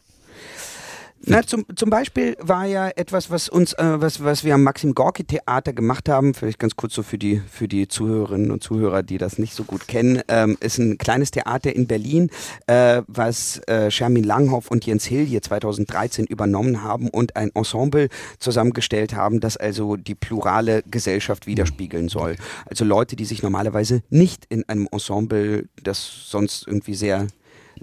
Na, 1.24 1.44
zum, 1.44 1.66
zum 1.76 1.92
Beispiel 1.92 2.36
war 2.40 2.66
ja 2.66 2.90
etwas, 2.90 3.30
was 3.30 3.48
uns, 3.48 3.74
äh, 3.74 4.02
was, 4.02 4.24
was 4.24 4.44
wir 4.44 4.56
am 4.56 4.64
Maxim 4.64 4.96
Gorki 4.96 5.24
Theater 5.24 5.72
gemacht 5.72 6.10
haben, 6.10 6.34
vielleicht 6.34 6.58
ganz 6.58 6.76
kurz 6.76 6.96
so 6.96 7.04
für 7.04 7.20
die, 7.20 7.42
für 7.48 7.68
die 7.68 7.88
Zuhörerinnen 7.88 8.50
und 8.50 8.64
Zuhörer, 8.64 9.04
die 9.04 9.20
das 9.20 9.38
nicht 9.38 9.54
so 9.54 9.64
gut 9.64 9.88
kennen, 9.88 10.22
ähm, 10.30 10.58
ist 10.60 10.80
ein 10.80 10.98
kleines 10.98 11.30
Theater 11.30 11.76
in 11.76 11.86
Berlin, 11.86 12.32
äh, 12.66 13.04
was 13.08 13.60
äh, 13.68 13.92
Shermin 13.92 14.24
Langhoff 14.24 14.72
und 14.72 14.86
Jens 14.88 15.06
Hill 15.06 15.26
hier 15.26 15.44
2013 15.44 16.26
übernommen 16.26 16.82
haben 16.84 17.08
und 17.08 17.36
ein 17.36 17.52
Ensemble 17.54 18.10
zusammengestellt 18.40 19.14
haben, 19.16 19.40
das 19.40 19.58
also 19.58 19.98
die 19.98 20.16
plurale 20.16 20.82
Gesellschaft 20.90 21.46
widerspiegeln 21.46 22.10
soll. 22.10 22.36
Also 22.66 22.84
Leute, 22.84 23.16
die 23.16 23.26
sich 23.26 23.44
normalerweise 23.44 24.02
nicht 24.10 24.46
in 24.50 24.68
einem 24.68 24.88
Ensemble, 24.92 25.70
das 25.84 26.30
sonst 26.30 26.66
irgendwie 26.66 26.96
sehr 26.96 27.28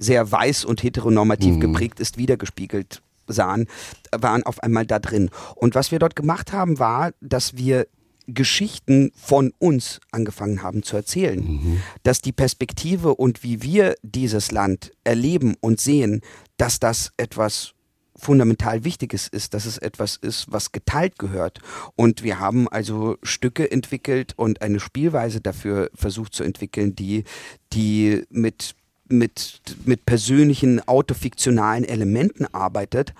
sehr 0.00 0.30
weiß 0.30 0.64
und 0.64 0.82
heteronormativ 0.82 1.56
mhm. 1.56 1.60
geprägt 1.60 1.98
ist, 1.98 2.18
wiedergespiegelt 2.18 3.02
sahen, 3.28 3.66
waren 4.12 4.42
auf 4.42 4.62
einmal 4.62 4.86
da 4.86 4.98
drin. 4.98 5.30
Und 5.54 5.74
was 5.74 5.90
wir 5.90 5.98
dort 5.98 6.16
gemacht 6.16 6.52
haben, 6.52 6.78
war, 6.78 7.12
dass 7.20 7.56
wir 7.56 7.86
Geschichten 8.28 9.10
von 9.16 9.52
uns 9.58 10.00
angefangen 10.12 10.62
haben 10.62 10.82
zu 10.82 10.96
erzählen. 10.96 11.40
Mhm. 11.40 11.80
Dass 12.02 12.20
die 12.20 12.32
Perspektive 12.32 13.14
und 13.14 13.42
wie 13.42 13.62
wir 13.62 13.94
dieses 14.02 14.52
Land 14.52 14.92
erleben 15.02 15.56
und 15.60 15.80
sehen, 15.80 16.20
dass 16.58 16.78
das 16.78 17.12
etwas 17.16 17.72
fundamental 18.18 18.84
Wichtiges 18.84 19.28
ist, 19.28 19.54
dass 19.54 19.64
es 19.64 19.78
etwas 19.78 20.16
ist, 20.16 20.50
was 20.50 20.72
geteilt 20.72 21.18
gehört. 21.18 21.60
Und 21.94 22.22
wir 22.22 22.40
haben 22.40 22.68
also 22.68 23.16
Stücke 23.22 23.70
entwickelt 23.70 24.34
und 24.36 24.60
eine 24.60 24.80
Spielweise 24.80 25.40
dafür 25.40 25.88
versucht 25.94 26.34
zu 26.34 26.42
entwickeln, 26.42 26.94
die, 26.96 27.24
die 27.72 28.24
mit 28.28 28.74
mit, 29.08 29.60
mit 29.84 30.06
persönlichen, 30.06 30.86
autofiktionalen 30.86 31.84
Elementen 31.84 32.46
arbeitet 32.52 33.14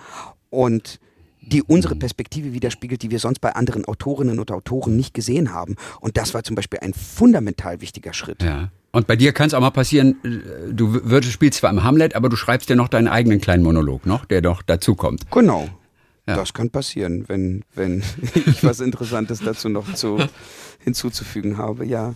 und 0.49 0.99
die 1.41 1.63
unsere 1.63 1.95
mhm. 1.95 1.99
Perspektive 1.99 2.53
widerspiegelt, 2.53 3.01
die 3.01 3.11
wir 3.11 3.19
sonst 3.19 3.39
bei 3.39 3.55
anderen 3.55 3.85
Autorinnen 3.85 4.39
und 4.39 4.51
Autoren 4.51 4.95
nicht 4.95 5.13
gesehen 5.13 5.53
haben. 5.53 5.75
Und 5.99 6.17
das 6.17 6.33
war 6.33 6.43
zum 6.43 6.55
Beispiel 6.55 6.79
ein 6.79 6.93
fundamental 6.93 7.81
wichtiger 7.81 8.13
Schritt. 8.13 8.43
Ja. 8.43 8.69
Und 8.91 9.07
bei 9.07 9.15
dir 9.15 9.33
kann 9.33 9.47
es 9.47 9.53
auch 9.53 9.61
mal 9.61 9.69
passieren, 9.69 10.15
äh, 10.23 10.73
du 10.73 10.93
würdest, 11.03 11.33
spielst 11.33 11.59
zwar 11.59 11.69
im 11.69 11.83
Hamlet, 11.83 12.15
aber 12.15 12.29
du 12.29 12.35
schreibst 12.35 12.69
dir 12.69 12.75
noch 12.75 12.87
deinen 12.87 13.07
eigenen 13.07 13.39
kleinen 13.39 13.63
Monolog 13.63 14.05
noch, 14.05 14.25
der 14.25 14.41
doch 14.41 14.61
dazukommt. 14.61 15.29
Genau. 15.31 15.69
Ja. 16.27 16.35
Das 16.35 16.53
kann 16.53 16.69
passieren, 16.69 17.25
wenn, 17.27 17.63
wenn 17.73 18.03
ich 18.45 18.63
was 18.63 18.79
Interessantes 18.79 19.39
dazu 19.39 19.69
noch 19.69 19.93
zu, 19.93 20.17
hinzuzufügen 20.79 21.57
habe, 21.57 21.85
ja. 21.85 22.15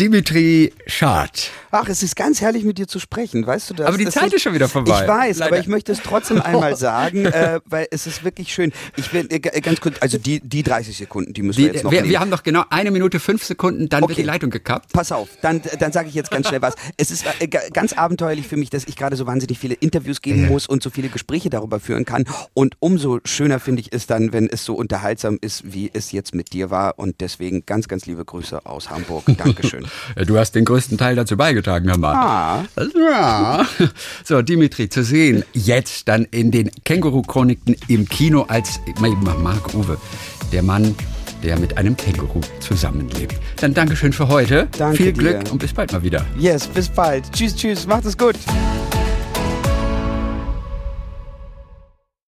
Dimitri 0.00 0.72
Schad. 0.86 1.50
Ach, 1.70 1.88
es 1.88 2.02
ist 2.02 2.16
ganz 2.16 2.40
herrlich 2.40 2.64
mit 2.64 2.78
dir 2.78 2.88
zu 2.88 2.98
sprechen, 2.98 3.46
weißt 3.46 3.70
du 3.70 3.74
das? 3.74 3.86
Aber 3.86 3.96
die 3.96 4.04
das 4.04 4.14
Zeit 4.14 4.26
ist, 4.26 4.34
ist, 4.34 4.42
schon 4.42 4.54
wieder 4.54 4.68
vorbei. 4.68 5.02
Ich 5.02 5.08
weiß, 5.08 5.38
Leider. 5.38 5.52
aber 5.52 5.60
ich 5.60 5.68
möchte 5.68 5.92
es 5.92 6.00
trotzdem 6.02 6.42
einmal 6.42 6.76
sagen, 6.84 7.26
äh, 7.26 7.60
weil 7.64 7.86
es 7.92 8.06
ist 8.08 8.24
wirklich 8.24 8.52
schön. 8.52 8.72
Ich 8.96 9.12
will 9.12 9.26
äh, 9.30 9.38
ganz 9.38 9.80
kurz, 9.80 9.96
also 10.00 10.18
die, 10.18 10.40
die 10.40 10.64
30 10.64 10.96
Sekunden, 10.96 11.32
die 11.32 11.42
müssen 11.42 11.58
die, 11.58 11.66
wir 11.66 11.72
jetzt 11.72 11.84
noch 11.84 11.92
wir, 11.92 12.04
wir 12.04 12.18
haben 12.18 12.30
doch 12.30 12.42
genau 12.42 12.64
eine 12.70 12.90
Minute 12.90 13.20
fünf 13.20 13.44
Sekunden, 13.44 13.88
dann 13.88 14.02
okay. 14.02 14.10
wird 14.10 14.18
die 14.18 14.24
Leitung 14.24 14.50
gekappt. 14.50 14.92
Pass 14.92 15.12
auf, 15.12 15.28
dann, 15.42 15.62
dann 15.78 15.92
sage 15.92 16.08
ich 16.08 16.14
jetzt 16.14 16.30
ganz 16.30 16.48
schnell 16.48 16.62
was. 16.62 16.74
Es 16.96 17.12
ist 17.12 17.24
äh, 17.38 17.46
ganz 17.46 17.92
abenteuerlich 17.92 18.48
für 18.48 18.56
mich, 18.56 18.70
dass 18.70 18.84
ich 18.86 18.96
gerade 18.96 19.14
so 19.14 19.26
wahnsinnig 19.26 19.58
viele 19.58 19.74
Interviews 19.74 20.22
geben 20.22 20.48
muss 20.48 20.66
und 20.66 20.82
so 20.82 20.90
viele 20.90 21.08
Gespräche 21.08 21.50
darüber 21.50 21.78
führen 21.78 22.04
kann. 22.04 22.24
Und 22.52 22.76
umso 22.80 23.20
schöner 23.24 23.60
finde 23.60 23.82
ich 23.82 23.92
es 23.92 24.06
dann, 24.06 24.32
wenn 24.32 24.48
es 24.48 24.64
so 24.64 24.74
unterhaltsam 24.74 25.38
ist, 25.40 25.72
wie 25.72 25.90
es 25.92 26.10
jetzt 26.10 26.34
mit 26.34 26.52
dir 26.52 26.70
war. 26.70 26.98
Und 26.98 27.20
deswegen 27.20 27.64
ganz, 27.64 27.86
ganz 27.86 28.06
liebe 28.06 28.24
Grüße 28.24 28.66
aus 28.66 28.90
Hamburg. 28.90 29.24
Dankeschön. 29.36 29.83
Du 30.26 30.38
hast 30.38 30.52
den 30.52 30.64
größten 30.64 30.98
Teil 30.98 31.16
dazu 31.16 31.36
beigetragen, 31.36 31.88
Herr 31.88 31.98
Mann. 31.98 32.16
Ah. 32.16 32.64
Ja. 32.94 33.66
So, 34.24 34.42
Dimitri, 34.42 34.88
zu 34.88 35.02
sehen 35.04 35.44
jetzt 35.52 36.08
dann 36.08 36.24
in 36.30 36.50
den 36.50 36.70
Känguru-Chroniken 36.84 37.76
im 37.88 38.08
Kino 38.08 38.42
als 38.48 38.80
Marc 38.98 39.74
Uwe, 39.74 39.98
der 40.52 40.62
Mann, 40.62 40.94
der 41.42 41.58
mit 41.58 41.76
einem 41.76 41.96
Känguru 41.96 42.40
zusammenlebt. 42.60 43.34
Dann 43.60 43.74
Dankeschön 43.74 44.12
für 44.12 44.28
heute. 44.28 44.68
Danke 44.78 44.96
Viel 44.96 45.12
dir. 45.12 45.20
Glück 45.20 45.52
und 45.52 45.58
bis 45.58 45.72
bald 45.72 45.92
mal 45.92 46.02
wieder. 46.02 46.24
Yes, 46.38 46.66
bis 46.66 46.88
bald. 46.88 47.30
Tschüss, 47.32 47.54
tschüss. 47.54 47.86
Macht 47.86 48.06
es 48.06 48.16
gut. 48.16 48.36